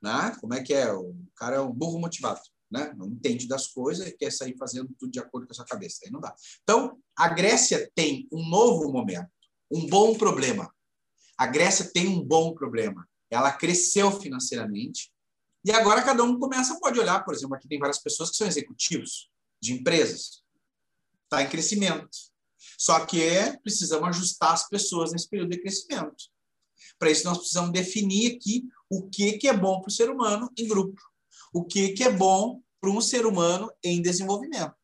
Né? 0.03 0.35
Como 0.41 0.53
é 0.53 0.61
que 0.61 0.73
é? 0.73 0.91
O 0.91 1.15
cara 1.35 1.55
é 1.55 1.59
um 1.61 1.71
burro 1.71 1.99
motivado, 1.99 2.41
né? 2.69 2.93
não 2.97 3.07
entende 3.07 3.47
das 3.47 3.67
coisas 3.67 4.05
e 4.05 4.11
quer 4.11 4.31
sair 4.31 4.55
fazendo 4.57 4.93
tudo 4.99 5.11
de 5.11 5.19
acordo 5.19 5.47
com 5.47 5.53
a 5.53 5.55
sua 5.55 5.65
cabeça. 5.65 6.01
Aí 6.03 6.11
não 6.11 6.19
dá. 6.19 6.35
Então, 6.61 6.99
a 7.15 7.29
Grécia 7.29 7.89
tem 7.95 8.27
um 8.31 8.47
novo 8.49 8.91
momento, 8.91 9.31
um 9.71 9.87
bom 9.87 10.15
problema. 10.15 10.69
A 11.37 11.47
Grécia 11.47 11.89
tem 11.93 12.07
um 12.07 12.23
bom 12.23 12.53
problema. 12.53 13.07
Ela 13.29 13.51
cresceu 13.51 14.11
financeiramente 14.11 15.11
e 15.65 15.71
agora 15.71 16.03
cada 16.03 16.23
um 16.23 16.37
começa, 16.37 16.77
pode 16.79 16.99
olhar, 16.99 17.23
por 17.23 17.33
exemplo, 17.33 17.55
aqui 17.55 17.67
tem 17.69 17.79
várias 17.79 17.99
pessoas 17.99 18.29
que 18.29 18.35
são 18.35 18.45
executivos 18.45 19.31
de 19.61 19.73
empresas. 19.73 20.43
Está 21.23 21.41
em 21.41 21.49
crescimento 21.49 22.09
só 22.77 23.05
que 23.05 23.21
precisamos 23.63 24.09
ajustar 24.09 24.53
as 24.53 24.67
pessoas 24.67 25.11
nesse 25.11 25.29
período 25.29 25.51
de 25.51 25.61
crescimento. 25.61 26.15
Para 26.99 27.11
isso, 27.11 27.25
nós 27.25 27.37
precisamos 27.37 27.71
definir 27.71 28.35
aqui 28.35 28.63
o 28.97 29.09
que, 29.09 29.33
que 29.33 29.47
é 29.47 29.53
bom 29.53 29.81
para 29.81 29.89
o 29.89 29.91
ser 29.91 30.09
humano 30.09 30.51
em 30.57 30.67
grupo, 30.67 31.01
o 31.51 31.63
que, 31.63 31.89
que 31.89 32.03
é 32.03 32.11
bom 32.11 32.61
para 32.79 32.91
um 32.91 33.01
ser 33.01 33.25
humano 33.25 33.71
em 33.83 34.01
desenvolvimento. 34.01 34.75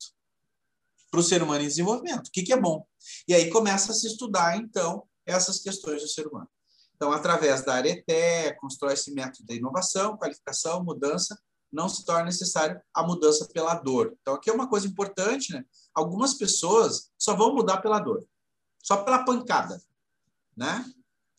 Para 1.11 1.19
o 1.19 1.23
ser 1.23 1.43
humano 1.43 1.63
em 1.63 1.67
desenvolvimento, 1.67 2.27
o 2.27 2.31
que, 2.31 2.43
que 2.43 2.53
é 2.53 2.59
bom. 2.59 2.85
E 3.27 3.33
aí 3.33 3.49
começa 3.49 3.91
a 3.91 3.95
se 3.95 4.07
estudar, 4.07 4.57
então, 4.57 5.07
essas 5.25 5.59
questões 5.59 6.01
do 6.01 6.07
ser 6.07 6.27
humano. 6.27 6.49
Então, 6.95 7.11
através 7.11 7.63
da 7.63 7.75
Areté, 7.75 8.53
constrói 8.53 8.93
esse 8.93 9.13
método 9.13 9.45
de 9.45 9.57
inovação, 9.57 10.17
qualificação, 10.17 10.83
mudança, 10.83 11.39
não 11.71 11.87
se 11.87 12.03
torna 12.03 12.25
necessário 12.25 12.81
a 12.93 13.03
mudança 13.03 13.47
pela 13.53 13.75
dor. 13.75 14.17
Então, 14.21 14.33
aqui 14.33 14.49
é 14.49 14.53
uma 14.53 14.67
coisa 14.67 14.87
importante, 14.87 15.53
né? 15.53 15.63
Algumas 15.93 16.33
pessoas 16.33 17.11
só 17.17 17.35
vão 17.35 17.53
mudar 17.53 17.77
pela 17.77 17.99
dor, 17.99 18.25
só 18.83 18.97
pela 18.97 19.23
pancada, 19.23 19.81
né? 20.57 20.83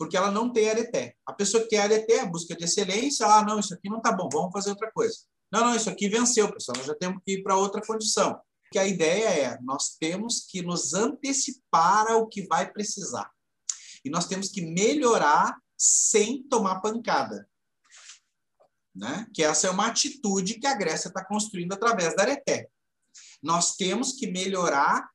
Porque 0.00 0.16
ela 0.16 0.30
não 0.30 0.50
tem 0.50 0.70
areté. 0.70 1.14
A 1.26 1.32
pessoa 1.34 1.62
que 1.62 1.68
tem 1.68 1.78
areté, 1.78 2.24
busca 2.24 2.56
de 2.56 2.64
excelência, 2.64 3.26
ah, 3.26 3.44
não, 3.44 3.60
isso 3.60 3.74
aqui 3.74 3.90
não 3.90 3.98
está 3.98 4.10
bom, 4.10 4.30
vamos 4.32 4.50
fazer 4.50 4.70
outra 4.70 4.90
coisa. 4.90 5.14
Não, 5.52 5.60
não, 5.60 5.76
isso 5.76 5.90
aqui 5.90 6.08
venceu, 6.08 6.50
pessoal, 6.50 6.78
nós 6.78 6.86
já 6.86 6.94
temos 6.94 7.22
que 7.22 7.32
ir 7.32 7.42
para 7.42 7.54
outra 7.54 7.82
condição. 7.86 8.40
Que 8.72 8.78
a 8.78 8.86
ideia 8.86 9.28
é, 9.28 9.60
nós 9.60 9.98
temos 10.00 10.46
que 10.48 10.62
nos 10.62 10.94
antecipar 10.94 12.06
ao 12.10 12.26
que 12.26 12.46
vai 12.46 12.72
precisar. 12.72 13.30
E 14.02 14.08
nós 14.08 14.26
temos 14.26 14.48
que 14.48 14.62
melhorar 14.62 15.54
sem 15.76 16.44
tomar 16.44 16.80
pancada. 16.80 17.46
Né? 18.96 19.26
Que 19.34 19.42
essa 19.42 19.66
é 19.66 19.70
uma 19.70 19.88
atitude 19.88 20.58
que 20.58 20.66
a 20.66 20.74
Grécia 20.74 21.08
está 21.08 21.22
construindo 21.22 21.74
através 21.74 22.16
da 22.16 22.22
areté. 22.22 22.70
Nós 23.42 23.76
temos 23.76 24.14
que 24.14 24.26
melhorar 24.28 25.10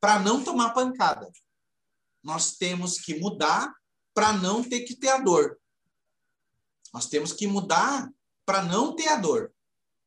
para 0.00 0.18
não 0.18 0.42
tomar 0.42 0.70
pancada. 0.70 1.30
Nós 2.24 2.56
temos 2.56 2.98
que 2.98 3.20
mudar 3.20 3.72
para 4.16 4.32
não 4.32 4.64
ter 4.64 4.80
que 4.80 4.96
ter 4.96 5.10
a 5.10 5.18
dor. 5.18 5.58
Nós 6.94 7.06
temos 7.06 7.34
que 7.34 7.46
mudar 7.46 8.10
para 8.46 8.62
não 8.62 8.96
ter 8.96 9.08
a 9.08 9.16
dor. 9.16 9.52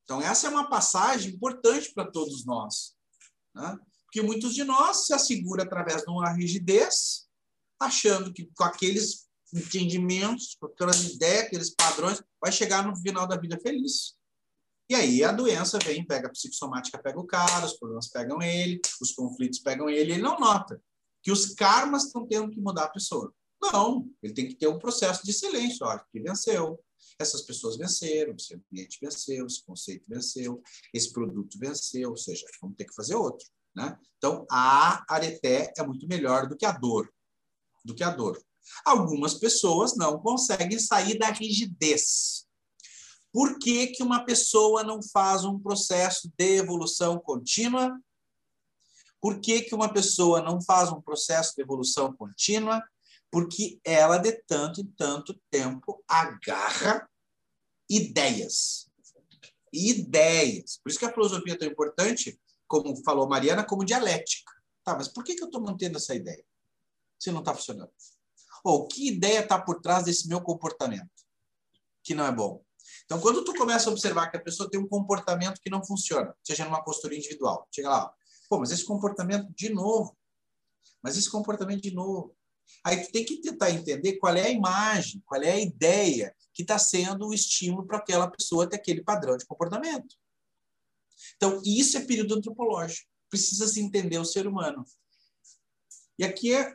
Então, 0.04 0.20
essa 0.20 0.48
é 0.48 0.50
uma 0.50 0.68
passagem 0.68 1.36
importante 1.36 1.94
para 1.94 2.10
todos 2.10 2.44
nós. 2.44 2.96
Né? 3.54 3.78
Porque 4.06 4.24
muitos 4.24 4.56
de 4.56 4.64
nós 4.64 5.06
se 5.06 5.14
asseguram 5.14 5.64
através 5.64 6.02
de 6.02 6.10
uma 6.10 6.34
rigidez, 6.34 7.28
achando 7.80 8.34
que 8.34 8.50
com 8.58 8.64
aqueles 8.64 9.30
entendimentos, 9.54 10.58
com 10.60 10.66
aquelas 10.66 11.06
ideias, 11.06 11.46
aqueles 11.46 11.70
padrões, 11.70 12.20
vai 12.42 12.52
chegar 12.52 12.84
no 12.84 12.96
final 12.96 13.28
da 13.28 13.38
vida 13.38 13.60
feliz. 13.62 14.18
E 14.90 14.96
aí 14.96 15.24
a 15.24 15.32
doença 15.32 15.78
vem, 15.78 16.04
pega 16.04 16.28
a 16.28 16.32
psicossomática, 16.32 16.98
pega 16.98 17.20
o 17.20 17.28
cara, 17.28 17.68
os 17.68 17.78
problemas 17.78 18.10
pegam 18.10 18.42
ele, 18.42 18.82
os 19.00 19.12
conflitos 19.12 19.60
pegam 19.60 19.88
ele, 19.88 20.14
ele 20.14 20.22
não 20.22 20.40
nota 20.40 20.82
que 21.22 21.32
os 21.32 21.54
karmas 21.54 22.06
estão 22.06 22.26
tendo 22.26 22.50
que 22.50 22.60
mudar 22.60 22.86
a 22.86 22.90
pessoa. 22.90 23.32
Não, 23.62 24.10
ele 24.24 24.34
tem 24.34 24.48
que 24.48 24.56
ter 24.56 24.68
um 24.68 24.80
processo 24.80 25.24
de 25.26 25.34
silêncio, 25.34 25.86
ó, 25.86 25.98
que 25.98 26.20
venceu, 26.20 26.80
essas 27.20 27.42
pessoas 27.42 27.78
venceram, 27.78 28.34
esse 28.34 28.56
ambiente 28.56 28.98
venceu, 29.02 29.46
esse 29.46 29.64
conceito 29.64 30.06
venceu, 30.08 30.64
esse 30.94 31.12
produto 31.12 31.60
venceu, 31.60 32.12
ou 32.12 32.18
seja, 32.18 32.46
vamos 32.62 32.78
ter 32.78 32.86
que 32.86 32.96
fazer 32.96 33.16
outro. 33.16 33.46
Né? 33.76 33.98
Então, 34.18 34.46
a 34.50 35.04
areté 35.14 35.74
é 35.78 35.84
muito 35.84 36.08
melhor 36.08 36.48
do 36.48 36.56
que 36.56 36.66
a 36.66 36.72
dor. 36.72 37.12
Do 37.84 37.94
que 37.94 38.04
a 38.04 38.10
dor. 38.10 38.42
Algumas 38.86 39.34
pessoas 39.34 39.96
não 39.98 40.20
conseguem 40.20 40.80
sair 40.80 41.18
da 41.18 41.32
rigidez. 41.32 42.48
Por 43.32 43.60
que, 43.60 43.88
que 43.88 44.02
uma 44.02 44.26
pessoa 44.26 44.84
não 44.84 45.02
faz 45.04 45.44
um 45.44 45.60
processo 45.60 46.32
de 46.38 46.58
evolução 46.58 47.20
contínua? 47.20 48.00
Por 49.22 49.40
que, 49.40 49.62
que 49.62 49.76
uma 49.76 49.92
pessoa 49.92 50.42
não 50.42 50.62
faz 50.62 50.92
um 50.92 51.02
processo 51.02 51.54
de 51.56 51.62
evolução 51.62 52.16
contínua? 52.16 52.82
Porque 53.32 53.80
ela, 53.84 54.18
de 54.18 54.32
tanto 54.48 54.82
em 54.82 54.86
tanto 54.86 55.40
tempo, 55.52 56.04
agarra 56.08 57.08
ideias. 57.90 58.90
Ideias. 59.72 60.80
Por 60.84 60.90
isso 60.90 61.00
que 61.00 61.06
a 61.06 61.14
filosofia 61.14 61.54
é 61.54 61.58
tão 61.58 61.68
importante, 61.68 62.40
como 62.68 62.96
falou 63.04 63.28
Mariana, 63.28 63.64
como 63.64 63.86
dialética. 63.86 64.52
Tá, 64.84 64.96
mas 64.96 65.08
por 65.08 65.24
que, 65.24 65.36
que 65.36 65.44
eu 65.44 65.48
estou 65.48 65.62
mantendo 65.62 65.98
essa 65.98 66.16
ideia? 66.16 66.44
Se 67.20 67.32
não 67.32 67.40
está 67.40 67.54
funcionando. 67.54 67.92
Ou 68.64 68.88
que 68.88 69.08
ideia 69.08 69.40
está 69.42 69.60
por 69.60 69.82
trás 69.82 70.06
desse 70.06 70.28
meu 70.28 70.42
comportamento? 70.42 71.10
Que 72.04 72.16
não 72.16 72.26
é 72.26 72.32
bom. 72.32 72.64
Então, 73.06 73.20
quando 73.20 73.44
tu 73.44 73.54
começa 73.54 73.90
a 73.90 73.94
observar 73.94 74.30
que 74.30 74.38
a 74.38 74.42
pessoa 74.42 74.70
tem 74.70 74.80
um 74.80 74.88
comportamento 74.88 75.60
que 75.62 75.70
não 75.70 75.84
funciona, 75.84 76.36
seja 76.44 76.66
numa 76.66 76.84
postura 76.84 77.16
individual, 77.16 77.68
chega 77.74 77.90
lá, 77.90 78.14
pô, 78.50 78.60
mas 78.60 78.72
esse 78.72 78.86
comportamento 78.86 79.52
de 79.56 79.70
novo, 79.70 80.18
mas 81.02 81.18
esse 81.18 81.30
comportamento 81.30 81.82
de 81.82 81.94
novo. 81.94 82.36
Aí 82.84 83.06
tu 83.06 83.12
tem 83.12 83.26
que 83.26 83.42
tentar 83.42 83.72
entender 83.72 84.18
qual 84.18 84.36
é 84.36 84.48
a 84.48 84.50
imagem, 84.50 85.22
qual 85.26 85.42
é 85.42 85.52
a 85.52 85.60
ideia 85.60 86.36
que 86.54 86.62
está 86.62 86.78
sendo 86.80 87.28
o 87.28 87.34
estímulo 87.34 87.86
para 87.86 87.98
aquela 87.98 88.30
pessoa 88.30 88.70
ter 88.70 88.78
aquele 88.78 89.04
padrão 89.04 89.38
de 89.38 89.46
comportamento. 89.46 90.16
Então, 91.36 91.62
isso 91.66 91.98
é 91.98 92.06
período 92.06 92.36
antropológico. 92.36 93.08
Precisa 93.30 93.68
se 93.68 93.80
entender 93.80 94.18
o 94.18 94.26
ser 94.26 94.48
humano. 94.48 94.86
E 96.18 96.24
aqui 96.24 96.54
é 96.54 96.74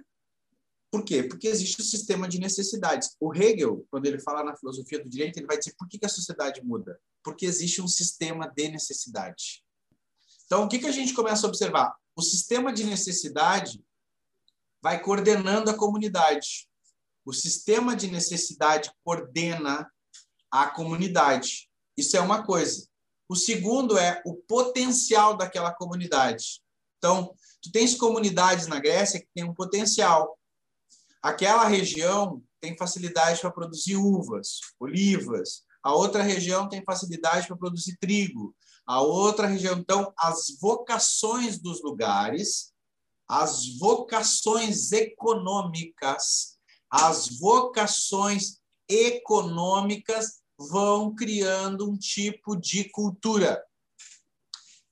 por 0.91 1.05
quê? 1.05 1.25
Porque 1.25 1.49
existe 1.49 1.81
o 1.81 1.85
sistema 1.85 2.29
de 2.29 2.39
necessidades. 2.39 3.17
O 3.19 3.35
Hegel, 3.35 3.85
quando 3.91 4.07
ele 4.07 4.21
fala 4.21 4.45
na 4.45 4.57
filosofia 4.57 5.03
do 5.03 5.11
direito, 5.11 5.37
ele 5.37 5.47
vai 5.47 5.59
dizer 5.59 5.75
por 5.77 5.89
que, 5.89 5.99
que 5.99 6.07
a 6.07 6.09
sociedade 6.09 6.63
muda? 6.63 7.01
Porque 7.21 7.45
existe 7.45 7.83
um 7.83 7.89
sistema 7.89 8.47
de 8.47 8.69
necessidade. 8.69 9.65
Então, 10.47 10.65
o 10.65 10.69
que, 10.69 10.79
que 10.79 10.87
a 10.87 10.93
gente 10.93 11.13
começa 11.13 11.45
a 11.45 11.49
observar? 11.49 11.97
O 12.15 12.23
sistema 12.23 12.73
de 12.73 12.85
necessidade 12.85 13.85
vai 14.85 15.01
coordenando 15.01 15.71
a 15.71 15.75
comunidade. 15.75 16.69
O 17.25 17.33
sistema 17.33 17.97
de 17.97 18.11
necessidade 18.11 18.93
coordena 19.03 19.91
a 20.51 20.67
comunidade. 20.67 21.71
Isso 21.97 22.19
é 22.19 22.21
uma 22.21 22.45
coisa. 22.45 22.87
O 23.27 23.35
segundo 23.35 23.97
é 23.97 24.21
o 24.27 24.35
potencial 24.35 25.39
daquela 25.39 25.73
comunidade. 25.73 26.61
Então, 26.99 27.35
tu 27.63 27.73
tens 27.73 27.95
comunidades 27.95 28.67
na 28.67 28.79
Grécia 28.79 29.21
que 29.21 29.29
têm 29.35 29.45
um 29.45 29.55
potencial. 29.55 30.39
Aquela 31.23 31.67
região 31.67 32.43
tem 32.61 32.77
facilidade 32.77 33.41
para 33.41 33.51
produzir 33.51 33.97
uvas, 33.97 34.61
olivas. 34.79 35.63
A 35.83 35.95
outra 35.95 36.23
região 36.23 36.69
tem 36.69 36.85
facilidade 36.85 37.47
para 37.47 37.57
produzir 37.57 37.97
trigo. 37.97 38.55
A 38.87 39.01
outra 39.01 39.47
região, 39.47 39.79
então, 39.79 40.13
as 40.19 40.59
vocações 40.61 41.59
dos 41.59 41.83
lugares, 41.83 42.74
as 43.29 43.79
vocações 43.79 44.93
econômicas, 44.93 46.59
as 46.91 47.39
vocações 47.39 48.59
econômicas 48.89 50.43
vão 50.59 51.15
criando 51.15 51.91
um 51.91 51.97
tipo 51.97 52.55
de 52.57 52.89
cultura. 52.91 53.63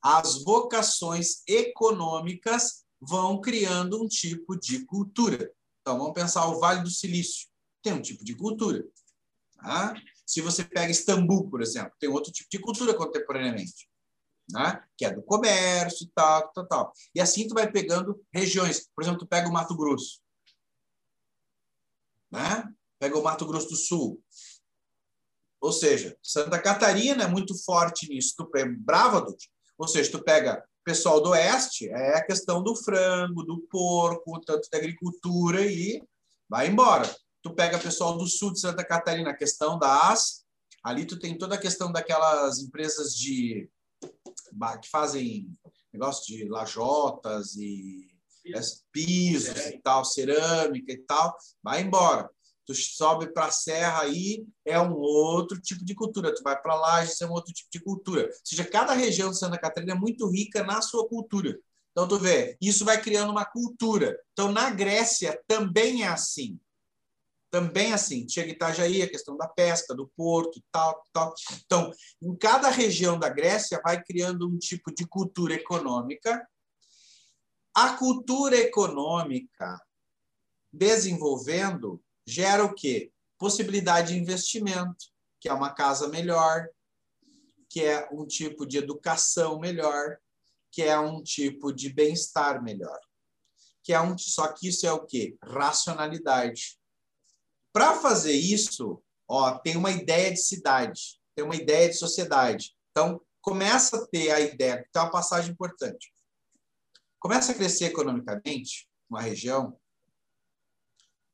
As 0.01 0.43
vocações 0.43 1.41
econômicas 1.47 2.83
vão 2.99 3.39
criando 3.39 4.03
um 4.03 4.07
tipo 4.07 4.59
de 4.59 4.85
cultura. 4.85 5.51
Então, 5.81 5.97
vamos 5.97 6.13
pensar 6.13 6.47
o 6.47 6.59
Vale 6.59 6.81
do 6.81 6.89
Silício. 6.89 7.47
Tem 7.81 7.93
um 7.93 8.01
tipo 8.01 8.23
de 8.23 8.35
cultura. 8.35 8.83
Tá? 9.55 9.93
Se 10.25 10.41
você 10.41 10.63
pega 10.63 10.91
Istambul, 10.91 11.49
por 11.49 11.61
exemplo, 11.61 11.93
tem 11.99 12.09
outro 12.09 12.31
tipo 12.31 12.49
de 12.49 12.59
cultura 12.59 12.93
contemporaneamente. 12.93 13.87
Né? 14.51 14.83
Que 14.97 15.05
é 15.05 15.11
do 15.11 15.23
comércio 15.23 16.05
e 16.05 16.11
tal, 16.13 16.51
tal, 16.51 16.67
tal. 16.67 16.93
E 17.15 17.21
assim 17.21 17.47
tu 17.47 17.53
vai 17.53 17.71
pegando 17.71 18.21
regiões. 18.31 18.89
Por 18.95 19.03
exemplo, 19.03 19.19
tu 19.19 19.27
pega 19.27 19.47
o 19.47 19.53
Mato 19.53 19.75
Grosso. 19.75 20.21
Né? 22.31 22.67
Pega 22.99 23.17
o 23.17 23.23
Mato 23.23 23.45
Grosso 23.45 23.69
do 23.69 23.75
Sul. 23.75 24.21
Ou 25.61 25.71
seja, 25.71 26.17
Santa 26.21 26.61
Catarina 26.61 27.23
é 27.23 27.27
muito 27.27 27.55
forte 27.63 28.09
nisso. 28.09 28.33
Tu 28.37 28.45
pega 28.47 28.75
Bravado, 28.77 29.35
ou 29.77 29.87
seja, 29.87 30.11
tu 30.11 30.21
pega 30.21 30.63
pessoal 30.83 31.21
do 31.21 31.29
Oeste 31.29 31.87
é 31.89 32.17
a 32.17 32.25
questão 32.25 32.61
do 32.61 32.75
frango, 32.75 33.43
do 33.43 33.61
porco, 33.69 34.39
tanto 34.41 34.69
da 34.69 34.77
agricultura 34.77 35.61
e 35.65 36.03
vai 36.49 36.67
embora. 36.67 37.09
Tu 37.41 37.53
pega 37.53 37.79
pessoal 37.79 38.17
do 38.17 38.27
Sul 38.27 38.51
de 38.51 38.59
Santa 38.59 38.83
Catarina, 38.83 39.31
a 39.31 39.35
questão 39.35 39.79
das... 39.79 40.43
Ali 40.83 41.05
tu 41.05 41.17
tem 41.17 41.37
toda 41.37 41.55
a 41.55 41.59
questão 41.59 41.91
daquelas 41.91 42.59
empresas 42.59 43.15
de 43.15 43.69
que 44.81 44.89
fazem 44.89 45.47
negócio 45.91 46.25
de 46.25 46.47
lajotas 46.47 47.55
e 47.55 48.07
pisos 48.91 49.67
e 49.67 49.79
tal, 49.81 50.03
cerâmica 50.03 50.91
e 50.91 50.97
tal, 50.97 51.35
vai 51.63 51.81
embora 51.81 52.29
tu 52.65 52.73
sobe 52.73 53.31
para 53.31 53.45
a 53.45 53.51
serra 53.51 54.01
aí 54.01 54.45
é 54.65 54.79
um 54.79 54.93
outro 54.93 55.59
tipo 55.59 55.83
de 55.83 55.93
cultura, 55.93 56.33
tu 56.33 56.41
vai 56.43 56.59
para 56.59 56.75
lá 56.75 57.03
isso 57.03 57.23
é 57.23 57.27
um 57.27 57.31
outro 57.31 57.53
tipo 57.53 57.69
de 57.71 57.79
cultura. 57.79 58.25
Ou 58.25 58.31
seja, 58.43 58.63
cada 58.63 58.93
região 58.93 59.31
de 59.31 59.37
Santa 59.37 59.57
Catarina 59.57 59.93
é 59.93 59.95
muito 59.95 60.29
rica 60.29 60.63
na 60.63 60.81
sua 60.81 61.07
cultura. 61.07 61.57
Então 61.91 62.07
tu 62.07 62.17
vê, 62.17 62.57
isso 62.61 62.85
vai 62.85 63.01
criando 63.01 63.31
uma 63.31 63.45
cultura. 63.45 64.17
Então 64.31 64.51
na 64.51 64.69
Grécia 64.69 65.39
também 65.47 66.03
é 66.03 66.07
assim. 66.07 66.59
Também 67.53 67.93
assim. 67.93 68.27
Chega 68.27 68.51
Itajaí, 68.51 69.03
a 69.03 69.07
questão 69.07 69.37
da 69.37 69.47
pesca, 69.47 69.93
do 69.93 70.07
porto 70.17 70.59
tal, 70.71 71.03
tal. 71.13 71.35
Então, 71.63 71.91
em 72.19 72.35
cada 72.35 72.67
região 72.71 73.19
da 73.19 73.29
Grécia 73.29 73.79
vai 73.83 74.03
criando 74.03 74.49
um 74.49 74.57
tipo 74.57 74.91
de 74.91 75.05
cultura 75.05 75.53
econômica. 75.53 76.49
A 77.71 77.95
cultura 77.95 78.55
econômica 78.55 79.79
desenvolvendo 80.73 82.03
gera 82.25 82.65
o 82.65 82.73
quê? 82.73 83.11
Possibilidade 83.37 84.13
de 84.13 84.19
investimento, 84.19 85.05
que 85.39 85.47
é 85.47 85.53
uma 85.53 85.69
casa 85.75 86.07
melhor, 86.07 86.67
que 87.69 87.83
é 87.83 88.09
um 88.11 88.25
tipo 88.25 88.65
de 88.65 88.79
educação 88.79 89.59
melhor, 89.59 90.17
que 90.71 90.81
é 90.81 90.97
um 90.97 91.21
tipo 91.21 91.71
de 91.71 91.93
bem-estar 91.93 92.63
melhor. 92.63 92.99
Que 93.83 93.93
é 93.93 94.01
um, 94.01 94.17
só 94.17 94.47
que 94.47 94.69
isso 94.69 94.87
é 94.87 94.91
o 94.91 95.05
quê? 95.05 95.37
Racionalidade. 95.43 96.81
Para 97.73 97.99
fazer 97.99 98.33
isso, 98.33 99.03
ó, 99.27 99.57
tem 99.57 99.75
uma 99.75 99.91
ideia 99.91 100.31
de 100.31 100.39
cidade, 100.39 101.19
tem 101.35 101.43
uma 101.43 101.55
ideia 101.55 101.89
de 101.89 101.95
sociedade. 101.95 102.77
Então, 102.91 103.19
começa 103.41 103.97
a 103.97 104.07
ter 104.07 104.31
a 104.31 104.39
ideia, 104.39 104.87
tem 104.93 105.01
uma 105.01 105.11
passagem 105.11 105.51
importante. 105.51 106.13
Começa 107.19 107.51
a 107.51 107.55
crescer 107.55 107.85
economicamente 107.85 108.87
uma 109.09 109.21
região, 109.21 109.79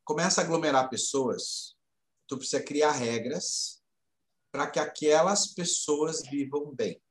começa 0.06 0.42
a 0.42 0.44
aglomerar 0.44 0.90
pessoas, 0.90 1.76
tu 2.28 2.38
precisa 2.38 2.64
criar 2.64 2.92
regras 2.92 3.84
para 4.52 4.70
que 4.70 4.80
aquelas 4.80 5.48
pessoas 5.48 6.22
vivam 6.24 6.74
bem. 6.74 7.02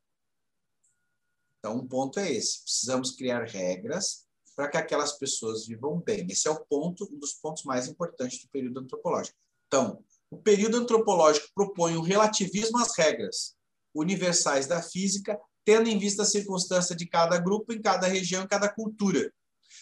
Então, 1.59 1.77
um 1.77 1.87
ponto 1.87 2.19
é 2.19 2.31
esse. 2.31 2.63
Precisamos 2.63 3.11
criar 3.11 3.45
regras 3.45 4.28
para 4.59 4.69
que 4.69 4.77
aquelas 4.77 5.13
pessoas 5.13 5.69
vivam 5.69 6.01
bem. 6.01 6.27
Esse 6.29 6.49
é 6.49 6.51
o 6.51 6.59
ponto, 6.67 7.09
um 7.13 7.19
dos 7.21 7.35
pontos 7.35 7.63
mais 7.63 7.87
importantes 7.87 8.43
do 8.43 8.49
período 8.49 8.81
antropológico. 8.81 9.39
Então, 9.69 10.05
o 10.29 10.37
período 10.37 10.79
antropológico 10.79 11.47
propõe 11.55 11.97
o 11.97 12.03
relativismo 12.03 12.77
às 12.79 12.97
regras 12.99 13.55
universais 13.95 14.67
da 14.67 14.83
física, 14.83 15.39
tendo 15.65 15.89
em 15.89 15.97
vista 15.97 16.23
a 16.23 16.27
circunstância 16.27 16.97
de 16.97 17.07
cada 17.07 17.39
grupo, 17.39 17.73
em 17.73 17.81
cada 17.81 18.09
região, 18.09 18.43
em 18.43 18.49
cada 18.49 18.69
cultura. 18.69 19.33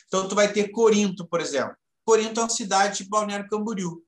Então, 0.09 0.29
tu 0.29 0.35
vai 0.35 0.53
ter 0.53 0.69
Corinto, 0.69 1.27
por 1.27 1.41
exemplo. 1.41 1.75
Corinto 2.05 2.41
é 2.41 2.43
uma 2.43 2.51
cidade 2.51 3.03
de 3.03 3.09
Balneário 3.09 3.49
Camboriú. 3.49 4.05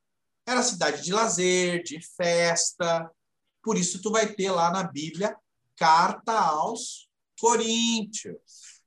Era 0.46 0.62
cidade 0.62 1.02
de 1.02 1.14
lazer, 1.14 1.82
de 1.82 1.98
festa. 2.14 3.10
Por 3.62 3.78
isso, 3.78 4.02
tu 4.02 4.10
vai 4.10 4.34
ter 4.34 4.50
lá 4.50 4.70
na 4.70 4.82
Bíblia 4.82 5.34
carta 5.76 6.38
aos 6.38 7.08
Coríntios, 7.40 8.36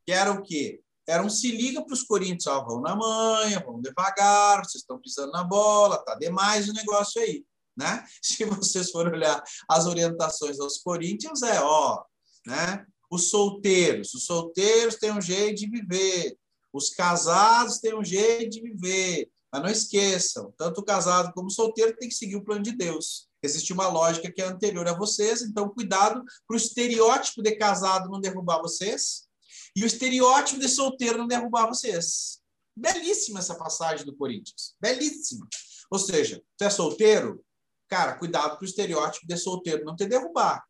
que 0.05 0.11
era 0.11 0.31
o 0.31 0.43
quê? 0.43 0.79
Era 1.07 1.23
um 1.23 1.29
se 1.29 1.51
liga 1.51 1.83
para 1.83 1.93
os 1.93 2.03
coríntios, 2.03 2.47
ó, 2.47 2.63
vão 2.63 2.81
na 2.81 2.95
manhã, 2.95 3.61
vão 3.65 3.81
devagar, 3.81 4.59
vocês 4.59 4.81
estão 4.81 4.99
pisando 4.99 5.31
na 5.31 5.43
bola, 5.43 6.03
tá 6.03 6.15
demais 6.15 6.69
o 6.69 6.73
negócio 6.73 7.21
aí, 7.21 7.43
né? 7.75 8.05
Se 8.21 8.45
vocês 8.45 8.91
forem 8.91 9.13
olhar 9.13 9.43
as 9.67 9.85
orientações 9.85 10.59
aos 10.59 10.77
coríntios, 10.77 11.41
é, 11.41 11.59
ó, 11.61 12.03
né? 12.45 12.85
Os 13.09 13.29
solteiros, 13.29 14.13
os 14.13 14.25
solteiros 14.25 14.95
têm 14.95 15.11
um 15.11 15.21
jeito 15.21 15.59
de 15.59 15.69
viver, 15.69 16.37
os 16.71 16.89
casados 16.89 17.79
têm 17.79 17.93
um 17.93 18.05
jeito 18.05 18.51
de 18.51 18.61
viver, 18.61 19.29
mas 19.51 19.61
não 19.61 19.69
esqueçam, 19.69 20.53
tanto 20.57 20.79
o 20.79 20.85
casado 20.85 21.33
como 21.33 21.47
o 21.47 21.51
solteiro 21.51 21.97
tem 21.97 22.07
que 22.07 22.15
seguir 22.15 22.37
o 22.37 22.43
plano 22.43 22.61
de 22.61 22.71
Deus. 22.71 23.27
Existe 23.43 23.73
uma 23.73 23.87
lógica 23.87 24.31
que 24.31 24.41
é 24.41 24.45
anterior 24.45 24.87
a 24.87 24.97
vocês, 24.97 25.41
então 25.41 25.67
cuidado 25.67 26.23
para 26.47 26.53
o 26.53 26.57
estereótipo 26.57 27.41
de 27.41 27.55
casado 27.55 28.09
não 28.09 28.21
derrubar 28.21 28.61
vocês 28.61 29.29
e 29.75 29.83
o 29.83 29.87
estereótipo 29.87 30.59
de 30.59 30.67
solteiro 30.67 31.17
não 31.17 31.27
derrubar 31.27 31.67
vocês. 31.67 32.41
Belíssima 32.75 33.39
essa 33.39 33.55
passagem 33.55 34.05
do 34.05 34.15
Corinthians. 34.15 34.75
Belíssima. 34.79 35.47
Ou 35.89 35.99
seja, 35.99 36.41
tu 36.57 36.63
é 36.63 36.69
solteiro? 36.69 37.43
Cara, 37.87 38.15
cuidado 38.15 38.55
para 38.55 38.63
o 38.63 38.65
estereótipo 38.65 39.27
de 39.27 39.37
solteiro 39.37 39.83
não 39.83 39.95
te 39.95 40.05
derrubar. 40.05 40.63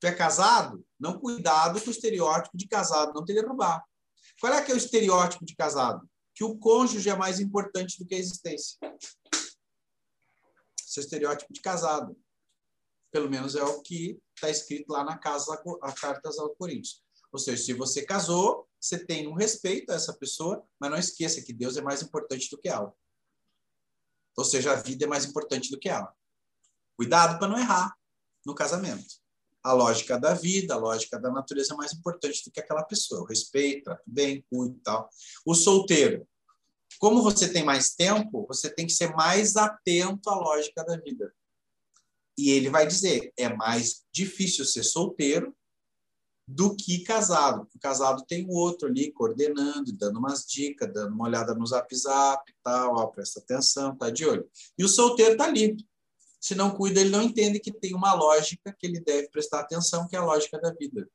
Tu 0.00 0.06
é 0.06 0.12
casado? 0.12 0.84
Não 0.98 1.18
cuidado 1.18 1.80
com 1.80 1.88
o 1.88 1.92
estereótipo 1.92 2.56
de 2.56 2.66
casado 2.66 3.12
não 3.14 3.24
te 3.24 3.32
derrubar. 3.32 3.84
Qual 4.40 4.52
é 4.52 4.62
que 4.62 4.72
é 4.72 4.74
o 4.74 4.78
estereótipo 4.78 5.44
de 5.44 5.54
casado? 5.54 6.08
Que 6.34 6.42
o 6.42 6.56
cônjuge 6.58 7.08
é 7.08 7.16
mais 7.16 7.38
importante 7.38 7.98
do 7.98 8.06
que 8.06 8.14
a 8.14 8.18
existência. 8.18 8.76
Esse 10.80 10.98
é 10.98 11.00
o 11.00 11.04
estereótipo 11.04 11.52
de 11.52 11.60
casado. 11.60 12.16
Pelo 13.12 13.30
menos 13.30 13.54
é 13.54 13.62
o 13.62 13.80
que 13.80 14.18
está 14.34 14.50
escrito 14.50 14.90
lá 14.90 15.04
na 15.04 15.16
casa, 15.16 15.54
a 15.82 15.92
Cartas 15.92 16.38
ao 16.38 16.50
Coríntios. 16.56 17.03
Ou 17.34 17.38
seja, 17.38 17.60
se 17.60 17.72
você 17.72 18.06
casou, 18.06 18.68
você 18.80 18.96
tem 18.96 19.26
um 19.26 19.34
respeito 19.34 19.90
a 19.90 19.96
essa 19.96 20.12
pessoa, 20.12 20.64
mas 20.78 20.90
não 20.90 20.96
esqueça 20.96 21.42
que 21.42 21.52
Deus 21.52 21.76
é 21.76 21.82
mais 21.82 22.00
importante 22.00 22.48
do 22.48 22.56
que 22.56 22.68
ela. 22.68 22.94
Ou 24.36 24.44
seja, 24.44 24.70
a 24.70 24.76
vida 24.76 25.04
é 25.04 25.08
mais 25.08 25.24
importante 25.24 25.68
do 25.68 25.78
que 25.78 25.88
ela. 25.88 26.14
Cuidado 26.96 27.36
para 27.40 27.48
não 27.48 27.58
errar 27.58 27.92
no 28.46 28.54
casamento 28.54 29.24
a 29.64 29.72
lógica 29.72 30.20
da 30.20 30.34
vida, 30.34 30.74
a 30.74 30.76
lógica 30.76 31.18
da 31.18 31.30
natureza 31.30 31.72
é 31.72 31.76
mais 31.76 31.94
importante 31.94 32.44
do 32.44 32.50
que 32.50 32.60
aquela 32.60 32.84
pessoa. 32.84 33.26
Trata 33.82 34.02
bem, 34.06 34.44
cuida 34.50 34.76
e 34.76 34.80
tal. 34.80 35.08
O 35.44 35.54
solteiro. 35.54 36.28
Como 36.98 37.22
você 37.22 37.50
tem 37.50 37.64
mais 37.64 37.94
tempo, 37.94 38.46
você 38.46 38.68
tem 38.68 38.86
que 38.86 38.92
ser 38.92 39.14
mais 39.14 39.56
atento 39.56 40.28
à 40.28 40.34
lógica 40.34 40.84
da 40.84 40.98
vida. 40.98 41.34
E 42.36 42.50
ele 42.50 42.68
vai 42.68 42.86
dizer, 42.86 43.32
é 43.38 43.48
mais 43.48 44.04
difícil 44.12 44.66
ser 44.66 44.82
solteiro 44.82 45.56
do 46.46 46.76
que 46.76 47.02
casado. 47.04 47.68
O 47.74 47.78
casado 47.78 48.24
tem 48.26 48.44
o 48.46 48.52
outro 48.52 48.88
ali 48.88 49.10
coordenando, 49.12 49.92
dando 49.92 50.18
umas 50.18 50.44
dicas, 50.46 50.92
dando 50.92 51.14
uma 51.14 51.24
olhada 51.24 51.54
no 51.54 51.66
zap 51.66 51.94
zap 51.96 52.50
e 52.50 52.54
tal, 52.62 52.96
ó, 52.96 53.06
presta 53.06 53.40
atenção, 53.40 53.96
tá 53.96 54.10
de 54.10 54.26
olho. 54.26 54.48
E 54.78 54.84
o 54.84 54.88
solteiro 54.88 55.36
tá 55.36 55.44
ali, 55.44 55.76
se 56.44 56.54
não 56.54 56.70
cuida, 56.70 57.00
ele 57.00 57.08
não 57.08 57.22
entende 57.22 57.58
que 57.58 57.72
tem 57.72 57.94
uma 57.94 58.12
lógica 58.12 58.70
que 58.78 58.86
ele 58.86 59.00
deve 59.00 59.30
prestar 59.30 59.60
atenção, 59.60 60.06
que 60.06 60.14
é 60.14 60.18
a 60.18 60.24
lógica 60.24 60.60
da 60.60 60.70
vida. 60.72 61.08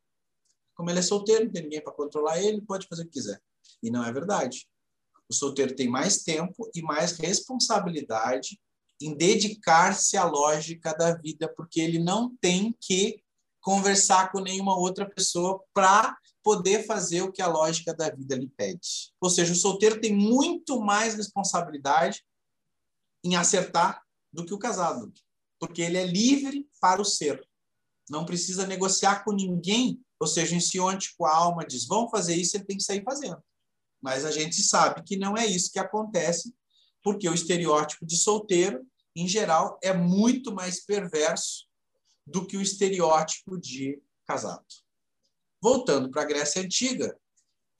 Como 0.74 0.90
ele 0.90 0.98
é 0.98 1.04
solteiro, 1.04 1.46
não 1.46 1.52
tem 1.52 1.62
ninguém 1.62 1.84
para 1.84 1.94
controlar 1.94 2.42
ele, 2.42 2.62
pode 2.62 2.88
fazer 2.88 3.04
o 3.04 3.06
que 3.06 3.12
quiser. 3.12 3.40
E 3.84 3.92
não 3.92 4.04
é 4.04 4.12
verdade. 4.12 4.68
O 5.30 5.34
solteiro 5.34 5.76
tem 5.76 5.88
mais 5.88 6.24
tempo 6.24 6.68
e 6.74 6.82
mais 6.82 7.20
responsabilidade 7.20 8.60
em 9.00 9.16
dedicar-se 9.16 10.18
à 10.18 10.26
lógica 10.26 10.94
da 10.94 11.14
vida, 11.14 11.48
porque 11.56 11.80
ele 11.80 12.00
não 12.00 12.36
tem 12.38 12.76
que 12.82 13.22
conversar 13.62 14.32
com 14.32 14.40
nenhuma 14.40 14.78
outra 14.78 15.10
pessoa 15.10 15.64
para 15.74 16.18
poder 16.44 16.86
fazer 16.86 17.22
o 17.22 17.32
que 17.32 17.42
a 17.42 17.48
lógica 17.48 17.94
da 17.94 18.10
vida 18.10 18.36
lhe 18.36 18.48
pede. 18.48 19.12
Ou 19.22 19.30
seja, 19.30 19.54
o 19.54 19.56
solteiro 19.56 20.00
tem 20.00 20.16
muito 20.16 20.80
mais 20.80 21.16
responsabilidade 21.16 22.24
em 23.24 23.36
acertar 23.36 24.02
do 24.32 24.46
que 24.46 24.54
o 24.54 24.60
casado, 24.60 25.12
porque 25.60 25.82
ele 25.82 25.98
é 25.98 26.06
livre 26.06 26.68
para 26.80 27.02
o 27.02 27.06
ser. 27.06 27.46
Não 28.10 28.26
precisa 28.26 28.66
negociar 28.66 29.24
com 29.24 29.32
ninguém, 29.32 30.02
ou 30.20 30.28
seja, 30.28 30.56
em 30.56 30.60
com 31.18 31.26
a 31.26 31.36
alma 31.36 31.66
diz, 31.66 31.86
vão 31.86 32.10
fazer 32.10 32.36
isso, 32.36 32.58
ele 32.58 32.66
tem 32.66 32.78
que 32.78 32.84
sair 32.84 33.04
fazendo. 33.04 33.42
Mas 34.02 34.24
a 34.24 34.32
gente 34.32 34.62
sabe 34.62 35.04
que 35.04 35.18
não 35.18 35.38
é 35.38 35.46
isso 35.46 35.72
que 35.72 35.80
acontece, 35.80 36.54
porque 37.04 37.28
o 37.28 37.34
estereótipo 37.34 38.06
de 38.06 38.16
solteiro, 38.16 38.86
em 39.16 39.28
geral, 39.28 39.78
é 39.84 39.94
muito 39.94 40.54
mais 40.54 40.86
perverso 40.86 41.69
do 42.30 42.46
que 42.46 42.58
o 42.58 42.62
estereótipo 42.62 43.58
de 43.58 44.02
casado. 44.26 44.66
Voltando 45.62 46.10
para 46.10 46.22
a 46.22 46.26
Grécia 46.26 46.62
Antiga, 46.62 47.18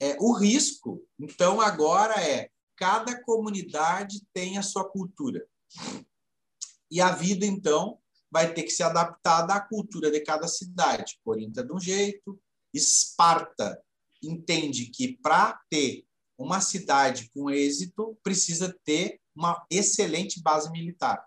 é, 0.00 0.16
o 0.20 0.32
risco, 0.32 1.06
então, 1.18 1.60
agora 1.60 2.14
é 2.22 2.50
cada 2.76 3.22
comunidade 3.22 4.22
tem 4.32 4.56
a 4.56 4.62
sua 4.62 4.88
cultura. 4.88 5.46
E 6.90 7.00
a 7.00 7.12
vida, 7.12 7.44
então, 7.44 7.98
vai 8.30 8.54
ter 8.54 8.62
que 8.62 8.70
se 8.70 8.82
adaptar 8.82 9.48
à 9.50 9.60
cultura 9.60 10.10
de 10.10 10.20
cada 10.20 10.48
cidade. 10.48 11.20
Corinto 11.22 11.60
é 11.60 11.62
de 11.62 11.72
um 11.72 11.78
jeito, 11.78 12.40
Esparta 12.72 13.82
entende 14.22 14.86
que 14.86 15.16
para 15.16 15.60
ter 15.68 16.04
uma 16.38 16.60
cidade 16.60 17.30
com 17.34 17.50
êxito, 17.50 18.18
precisa 18.22 18.74
ter 18.84 19.20
uma 19.34 19.66
excelente 19.70 20.40
base 20.42 20.70
militar. 20.70 21.22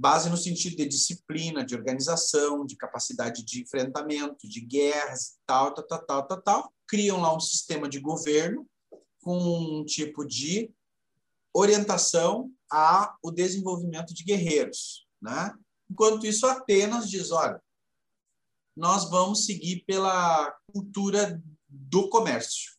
Base 0.00 0.30
no 0.30 0.36
sentido 0.38 0.76
de 0.76 0.86
disciplina, 0.86 1.62
de 1.62 1.74
organização, 1.74 2.64
de 2.64 2.74
capacidade 2.74 3.44
de 3.44 3.60
enfrentamento, 3.60 4.48
de 4.48 4.62
guerras, 4.62 5.38
tal, 5.44 5.74
tal, 5.74 5.86
tal, 5.86 6.06
tal, 6.06 6.26
tal, 6.26 6.40
tal. 6.40 6.74
Criam 6.88 7.20
lá 7.20 7.36
um 7.36 7.38
sistema 7.38 7.86
de 7.86 8.00
governo 8.00 8.66
com 9.20 9.36
um 9.36 9.84
tipo 9.84 10.24
de 10.24 10.72
orientação 11.52 12.50
ao 12.70 13.30
desenvolvimento 13.30 14.14
de 14.14 14.24
guerreiros. 14.24 15.06
Né? 15.20 15.52
Enquanto 15.90 16.24
isso, 16.24 16.46
Atenas 16.46 17.10
diz: 17.10 17.30
olha, 17.30 17.62
nós 18.74 19.10
vamos 19.10 19.44
seguir 19.44 19.84
pela 19.86 20.50
cultura 20.72 21.42
do 21.68 22.08
comércio. 22.08 22.72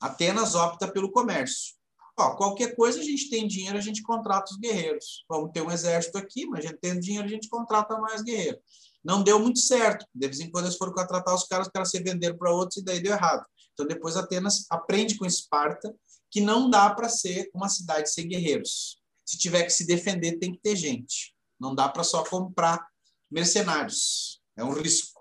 Atenas 0.00 0.56
opta 0.56 0.90
pelo 0.90 1.12
comércio. 1.12 1.79
Ó, 2.18 2.36
qualquer 2.36 2.74
coisa 2.74 3.00
a 3.00 3.02
gente 3.02 3.30
tem 3.30 3.46
dinheiro, 3.46 3.78
a 3.78 3.80
gente 3.80 4.02
contrata 4.02 4.52
os 4.52 4.58
guerreiros. 4.58 5.24
Vamos 5.28 5.50
ter 5.52 5.62
um 5.62 5.70
exército 5.70 6.18
aqui, 6.18 6.46
mas 6.46 6.64
a 6.64 6.68
gente 6.68 6.78
tem 6.78 6.98
dinheiro, 6.98 7.26
a 7.26 7.30
gente 7.30 7.48
contrata 7.48 7.98
mais 7.98 8.22
guerreiros. 8.22 8.60
Não 9.02 9.22
deu 9.22 9.38
muito 9.38 9.58
certo. 9.58 10.06
De 10.14 10.26
vez 10.26 10.40
em 10.40 10.50
quando 10.50 10.66
eles 10.66 10.76
foram 10.76 10.92
contratar 10.92 11.34
os 11.34 11.44
caras, 11.44 11.66
os 11.66 11.72
caras 11.72 11.90
se 11.90 12.02
venderam 12.02 12.36
para 12.36 12.52
outros 12.52 12.78
e 12.78 12.84
daí 12.84 13.00
deu 13.00 13.12
errado. 13.12 13.44
Então 13.72 13.86
depois 13.86 14.16
Atenas 14.16 14.66
aprende 14.70 15.16
com 15.16 15.24
Esparta 15.24 15.94
que 16.30 16.40
não 16.40 16.70
dá 16.70 16.90
para 16.90 17.08
ser 17.08 17.50
uma 17.54 17.68
cidade 17.68 18.10
sem 18.10 18.28
guerreiros. 18.28 19.00
Se 19.24 19.38
tiver 19.38 19.64
que 19.64 19.70
se 19.70 19.86
defender, 19.86 20.38
tem 20.38 20.52
que 20.52 20.60
ter 20.60 20.76
gente. 20.76 21.34
Não 21.58 21.74
dá 21.74 21.88
para 21.88 22.04
só 22.04 22.24
comprar 22.24 22.86
mercenários. 23.30 24.40
É 24.56 24.64
um 24.64 24.72
risco. 24.72 25.20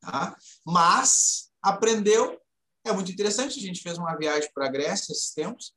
Tá? 0.00 0.36
Mas 0.64 1.50
aprendeu. 1.62 2.40
É 2.84 2.92
muito 2.92 3.12
interessante. 3.12 3.58
A 3.58 3.62
gente 3.62 3.82
fez 3.82 3.98
uma 3.98 4.16
viagem 4.16 4.50
para 4.54 4.66
a 4.66 4.70
Grécia 4.70 5.12
esses 5.12 5.32
tempos. 5.32 5.74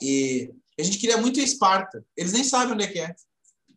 E 0.00 0.52
a 0.78 0.82
gente 0.82 0.98
queria 0.98 1.16
muito 1.16 1.40
Esparta. 1.40 2.04
Eles 2.16 2.32
nem 2.32 2.44
sabem 2.44 2.74
onde 2.74 2.84
é 2.84 2.92
que 2.92 2.98
é. 3.00 3.14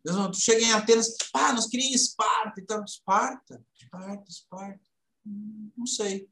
Eles 0.04 0.16
tu 0.16 0.40
chega 0.40 0.60
em 0.60 0.72
Atenas, 0.72 1.14
ah, 1.34 1.52
nós 1.52 1.66
queríamos 1.66 2.00
Esparta. 2.00 2.60
Então, 2.60 2.84
Esparta, 2.84 3.64
Esparta, 3.80 4.24
Esparta. 4.28 4.80
Não 5.76 5.86
sei 5.86 6.28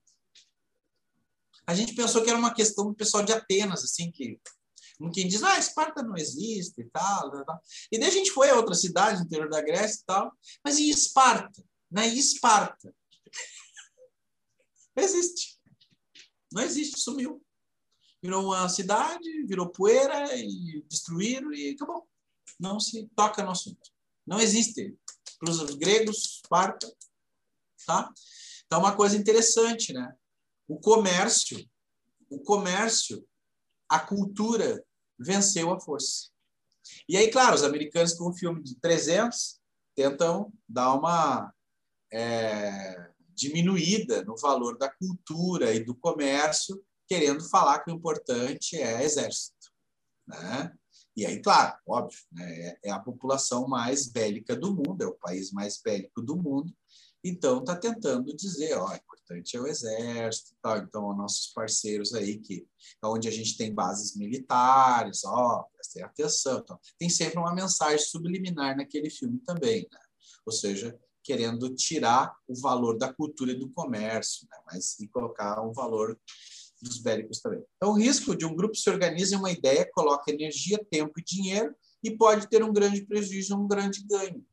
a 1.70 1.74
gente 1.74 1.94
pensou 1.94 2.22
que 2.24 2.29
era 2.29 2.38
uma 2.38 2.53
questão 2.53 2.87
do 2.87 2.94
pessoal 2.94 3.24
de 3.24 3.33
Atenas, 3.33 3.85
assim, 3.85 4.11
que 4.11 4.40
quem 5.14 5.29
diz, 5.29 5.42
ah, 5.44 5.57
Esparta 5.57 6.03
não 6.03 6.16
existe 6.16 6.81
e 6.81 6.85
tal, 6.90 7.31
tal, 7.31 7.44
tal. 7.44 7.62
E 7.92 7.98
daí 7.98 8.09
a 8.09 8.12
gente 8.12 8.33
foi 8.33 8.50
a 8.50 8.57
outra 8.57 8.74
cidade 8.74 9.20
no 9.20 9.24
interior 9.24 9.48
da 9.48 9.62
Grécia 9.62 10.00
e 10.03 10.05
tal, 10.05 10.33
mas 10.64 10.81
e 10.81 10.90
Esparta? 10.90 11.64
Né? 11.88 12.09
Esparta? 12.09 12.92
Não 14.96 15.05
existe. 15.05 15.61
Não 16.53 16.62
existe, 16.62 17.00
sumiu. 17.00 17.40
Virou 18.22 18.46
uma 18.46 18.68
cidade, 18.68 19.44
virou 19.46 19.68
poeira 19.68 20.35
e 20.37 20.85
destruíram 20.88 21.52
e 21.52 21.70
acabou. 21.70 22.09
Não 22.59 22.78
se 22.78 23.09
toca 23.16 23.42
no 23.42 23.50
assunto. 23.50 23.90
Não 24.26 24.40
existe. 24.40 24.96
Para 25.38 25.50
os 25.50 25.74
gregos, 25.76 26.40
Esparta, 26.42 26.92
tá? 27.87 28.12
Então, 28.66 28.80
uma 28.80 28.94
coisa 28.94 29.16
interessante, 29.16 29.92
né? 29.92 30.14
O 30.68 30.78
comércio, 30.78 31.66
o 32.28 32.38
comércio, 32.38 33.26
a 33.88 33.98
cultura 33.98 34.85
venceu 35.18 35.72
a 35.72 35.80
força. 35.80 36.28
E 37.09 37.16
aí, 37.16 37.30
claro, 37.30 37.54
os 37.54 37.64
americanos 37.64 38.14
com 38.14 38.28
um 38.28 38.35
filme 38.35 38.62
de 38.62 38.76
300 38.76 39.59
tentam 39.94 40.52
dar 40.68 40.94
uma 40.94 41.52
é, 42.12 43.11
diminuída 43.35 44.22
no 44.24 44.37
valor 44.37 44.76
da 44.76 44.88
cultura 44.88 45.74
e 45.74 45.80
do 45.80 45.94
comércio, 45.94 46.85
querendo 47.10 47.42
falar 47.42 47.80
que 47.80 47.90
o 47.90 47.94
importante 47.94 48.76
é 48.76 49.02
exército. 49.02 49.72
Né? 50.28 50.72
E 51.16 51.26
aí, 51.26 51.42
claro, 51.42 51.76
óbvio, 51.84 52.20
né? 52.30 52.68
É, 52.68 52.78
é 52.84 52.90
a 52.92 53.00
população 53.00 53.66
mais 53.66 54.06
bélica 54.06 54.54
do 54.54 54.72
mundo, 54.72 55.02
é 55.02 55.06
o 55.06 55.18
país 55.18 55.50
mais 55.50 55.80
bélico 55.82 56.22
do 56.22 56.36
mundo, 56.36 56.72
então 57.22 57.58
está 57.58 57.74
tentando 57.74 58.34
dizer, 58.34 58.78
ó, 58.78 58.94
importante 58.94 59.56
é 59.56 59.60
o 59.60 59.66
exército, 59.66 60.54
tal. 60.62 60.78
então 60.78 61.14
nossos 61.16 61.48
parceiros 61.48 62.14
aí 62.14 62.38
que 62.38 62.66
onde 63.02 63.28
a 63.28 63.30
gente 63.30 63.56
tem 63.56 63.74
bases 63.74 64.16
militares, 64.16 65.24
ó, 65.24 65.64
prestem 65.74 66.04
atenção, 66.04 66.60
então, 66.60 66.78
tem 66.96 67.10
sempre 67.10 67.40
uma 67.40 67.54
mensagem 67.54 67.98
subliminar 67.98 68.76
naquele 68.76 69.10
filme 69.10 69.40
também, 69.40 69.86
né? 69.92 69.98
Ou 70.46 70.52
seja, 70.52 70.96
querendo 71.22 71.74
tirar 71.74 72.34
o 72.48 72.54
valor 72.54 72.96
da 72.96 73.12
cultura 73.12 73.52
e 73.52 73.58
do 73.58 73.68
comércio, 73.70 74.46
né? 74.50 74.58
mas 74.66 74.98
e 75.00 75.08
colocar 75.08 75.60
um 75.60 75.72
valor 75.72 76.18
dos 76.82 76.98
bélicos 76.98 77.40
também. 77.40 77.64
Então, 77.76 77.90
o 77.90 77.98
risco 77.98 78.34
de 78.34 78.44
um 78.46 78.54
grupo 78.54 78.74
se 78.74 78.88
organizar 78.88 79.36
em 79.36 79.38
uma 79.38 79.50
ideia, 79.50 79.88
coloca 79.92 80.30
energia, 80.30 80.78
tempo 80.90 81.18
e 81.18 81.24
dinheiro 81.24 81.74
e 82.02 82.10
pode 82.10 82.48
ter 82.48 82.62
um 82.62 82.72
grande 82.72 83.04
prejuízo, 83.04 83.56
um 83.56 83.68
grande 83.68 84.02
ganho. 84.04 84.44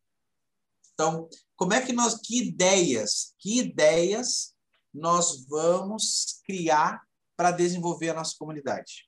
Então, 0.93 1.29
como 1.55 1.73
é 1.73 1.85
que 1.85 1.93
nós, 1.93 2.15
que 2.15 2.39
ideias, 2.39 3.33
que 3.37 3.59
ideias 3.59 4.53
nós 4.93 5.45
vamos 5.45 6.41
criar 6.45 7.01
para 7.35 7.51
desenvolver 7.51 8.09
a 8.09 8.13
nossa 8.15 8.35
comunidade? 8.37 9.07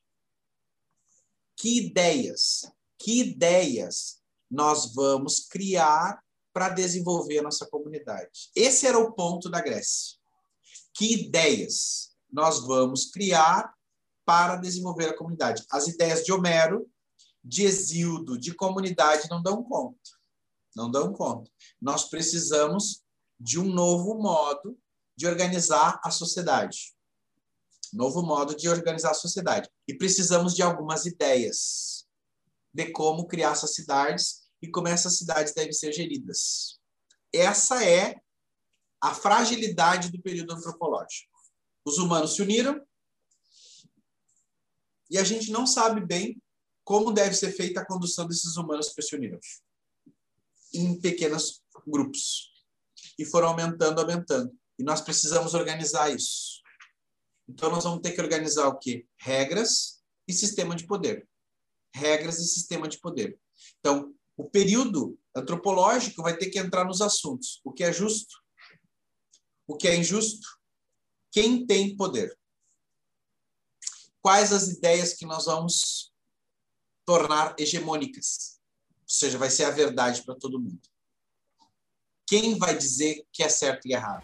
Que 1.58 1.80
ideias, 1.80 2.72
que 2.98 3.22
ideias 3.22 4.22
nós 4.50 4.94
vamos 4.94 5.48
criar 5.48 6.24
para 6.54 6.70
desenvolver 6.70 7.40
a 7.40 7.44
nossa 7.44 7.66
comunidade? 7.66 8.50
Esse 8.56 8.88
era 8.88 8.98
o 8.98 9.14
ponto 9.14 9.50
da 9.50 9.62
Grécia. 9.62 10.18
Que 10.94 11.14
ideias 11.14 12.09
nós 12.32 12.62
vamos 12.62 13.06
criar 13.12 13.74
para 14.26 14.56
desenvolver 14.56 15.10
a 15.10 15.18
comunidade? 15.18 15.66
As 15.72 15.88
ideias 15.88 16.24
de 16.24 16.32
Homero, 16.32 16.90
de 17.44 17.64
Exildo, 17.64 18.38
de 18.38 18.54
comunidade 18.54 19.30
não 19.30 19.42
dão 19.42 19.64
conta 19.64 20.20
não 20.76 20.90
dão 20.90 21.14
conta. 21.14 21.50
Nós 21.82 22.10
precisamos 22.10 23.04
de 23.40 23.60
um 23.60 23.66
novo 23.66 24.16
modo 24.16 24.78
de 25.16 25.28
organizar 25.28 26.00
a 26.04 26.12
sociedade. 26.12 26.96
Novo 27.92 28.22
modo 28.22 28.56
de 28.56 28.70
organizar 28.70 29.12
a 29.12 29.16
sociedade. 29.16 29.70
E 29.88 29.94
precisamos 29.94 30.56
de 30.56 30.62
algumas 30.62 31.06
ideias 31.06 32.08
de 32.74 32.92
como 32.92 33.28
criar 33.28 33.52
essas 33.52 33.74
cidades 33.74 34.50
e 34.62 34.70
como 34.70 34.88
essas 34.88 35.18
cidades 35.18 35.54
devem 35.54 35.74
ser 35.74 35.92
geridas. 35.92 36.80
Essa 37.34 37.84
é 37.84 38.22
a 39.02 39.14
fragilidade 39.14 40.12
do 40.12 40.22
período 40.22 40.54
antropológico. 40.54 41.39
Os 41.86 41.98
humanos 41.98 42.36
se 42.36 42.42
uniram 42.42 42.86
e 45.10 45.18
a 45.18 45.24
gente 45.24 45.52
não 45.52 45.66
sabe 45.66 46.06
bem 46.06 46.42
como 46.84 47.12
deve 47.12 47.36
ser 47.36 47.52
feita 47.52 47.82
a 47.82 47.86
condução 47.86 48.28
desses 48.28 48.58
humanos 48.58 48.90
que 48.90 49.02
se 49.02 49.16
uniram 49.16 49.40
em 50.74 51.00
pequenos 51.00 51.64
grupos. 51.88 52.52
E 53.18 53.26
foram 53.26 53.50
aumentando, 53.50 54.00
aumentando. 54.00 54.52
E 54.78 54.84
nós 54.84 55.02
precisamos 55.02 55.54
organizar 55.54 56.14
isso. 56.14 56.62
Então, 57.48 57.72
nós 57.72 57.84
vamos 57.84 58.02
ter 58.02 58.12
que 58.12 58.22
organizar 58.22 58.68
o 58.68 58.78
quê? 58.78 59.06
Regras 59.18 60.04
e 60.28 60.34
sistema 60.34 60.76
de 60.76 60.86
poder. 60.86 61.28
Regras 61.94 62.40
e 62.40 62.48
sistema 62.48 62.88
de 62.88 63.00
poder. 63.00 63.40
Então, 63.80 64.14
o 64.38 64.50
período 64.50 65.20
antropológico 65.36 66.22
vai 66.22 66.38
ter 66.38 66.50
que 66.50 66.60
entrar 66.60 66.86
nos 66.86 67.02
assuntos. 67.02 67.60
O 67.64 67.74
que 67.74 67.84
é 67.84 67.92
justo? 67.92 68.36
O 69.68 69.76
que 69.76 69.88
é 69.88 69.96
injusto? 69.96 70.59
Quem 71.32 71.66
tem 71.66 71.96
poder? 71.96 72.38
Quais 74.22 74.52
as 74.52 74.68
ideias 74.68 75.14
que 75.14 75.26
nós 75.26 75.46
vamos 75.46 76.12
tornar 77.06 77.56
hegemônicas? 77.58 78.60
Ou 79.02 79.08
seja, 79.08 79.38
vai 79.38 79.50
ser 79.50 79.66
a 79.66 79.72
verdade 79.72 80.24
para 80.24 80.36
todo 80.36 80.60
mundo. 80.60 80.82
Quem 82.28 82.58
vai 82.58 82.78
dizer 82.78 83.26
que 83.32 83.44
é 83.44 83.50
certo 83.50 83.88
e 83.88 83.94
errado? 83.94 84.24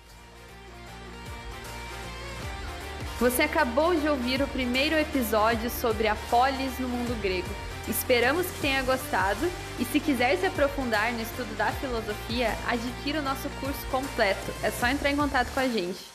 Você 3.20 3.44
acabou 3.44 3.96
de 3.96 4.08
ouvir 4.10 4.42
o 4.42 4.48
primeiro 4.48 4.96
episódio 4.96 5.70
sobre 5.70 6.08
a 6.08 6.16
polis 6.30 6.78
no 6.80 6.90
mundo 6.90 7.20
grego. 7.22 7.48
Esperamos 7.88 8.46
que 8.48 8.62
tenha 8.62 8.84
gostado 8.84 9.46
e 9.80 9.86
se 9.86 10.00
quiser 10.00 10.38
se 10.38 10.46
aprofundar 10.46 11.14
no 11.14 11.22
estudo 11.22 11.56
da 11.56 11.72
filosofia, 11.74 12.50
adquira 12.68 13.20
o 13.20 13.24
nosso 13.24 13.48
curso 13.62 13.86
completo. 13.90 14.52
É 14.62 14.72
só 14.72 14.88
entrar 14.88 15.12
em 15.12 15.16
contato 15.16 15.54
com 15.54 15.60
a 15.60 15.68
gente. 15.68 16.15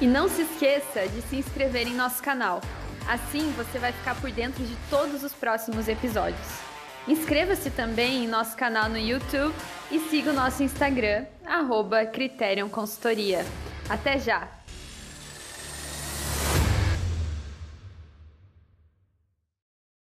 E 0.00 0.06
não 0.06 0.28
se 0.28 0.42
esqueça 0.42 1.06
de 1.08 1.22
se 1.22 1.36
inscrever 1.36 1.86
em 1.86 1.94
nosso 1.94 2.22
canal. 2.22 2.60
Assim 3.08 3.52
você 3.56 3.78
vai 3.78 3.92
ficar 3.92 4.14
por 4.16 4.30
dentro 4.30 4.64
de 4.64 4.76
todos 4.88 5.22
os 5.22 5.32
próximos 5.32 5.88
episódios. 5.88 6.46
Inscreva-se 7.06 7.70
também 7.70 8.24
em 8.24 8.28
nosso 8.28 8.56
canal 8.56 8.88
no 8.88 8.98
YouTube 8.98 9.54
e 9.90 9.98
siga 10.08 10.30
o 10.30 10.34
nosso 10.34 10.62
Instagram, 10.62 11.26
arroba 11.44 12.06
Consultoria. 12.70 13.44
Até 13.88 14.18
já! 14.18 14.61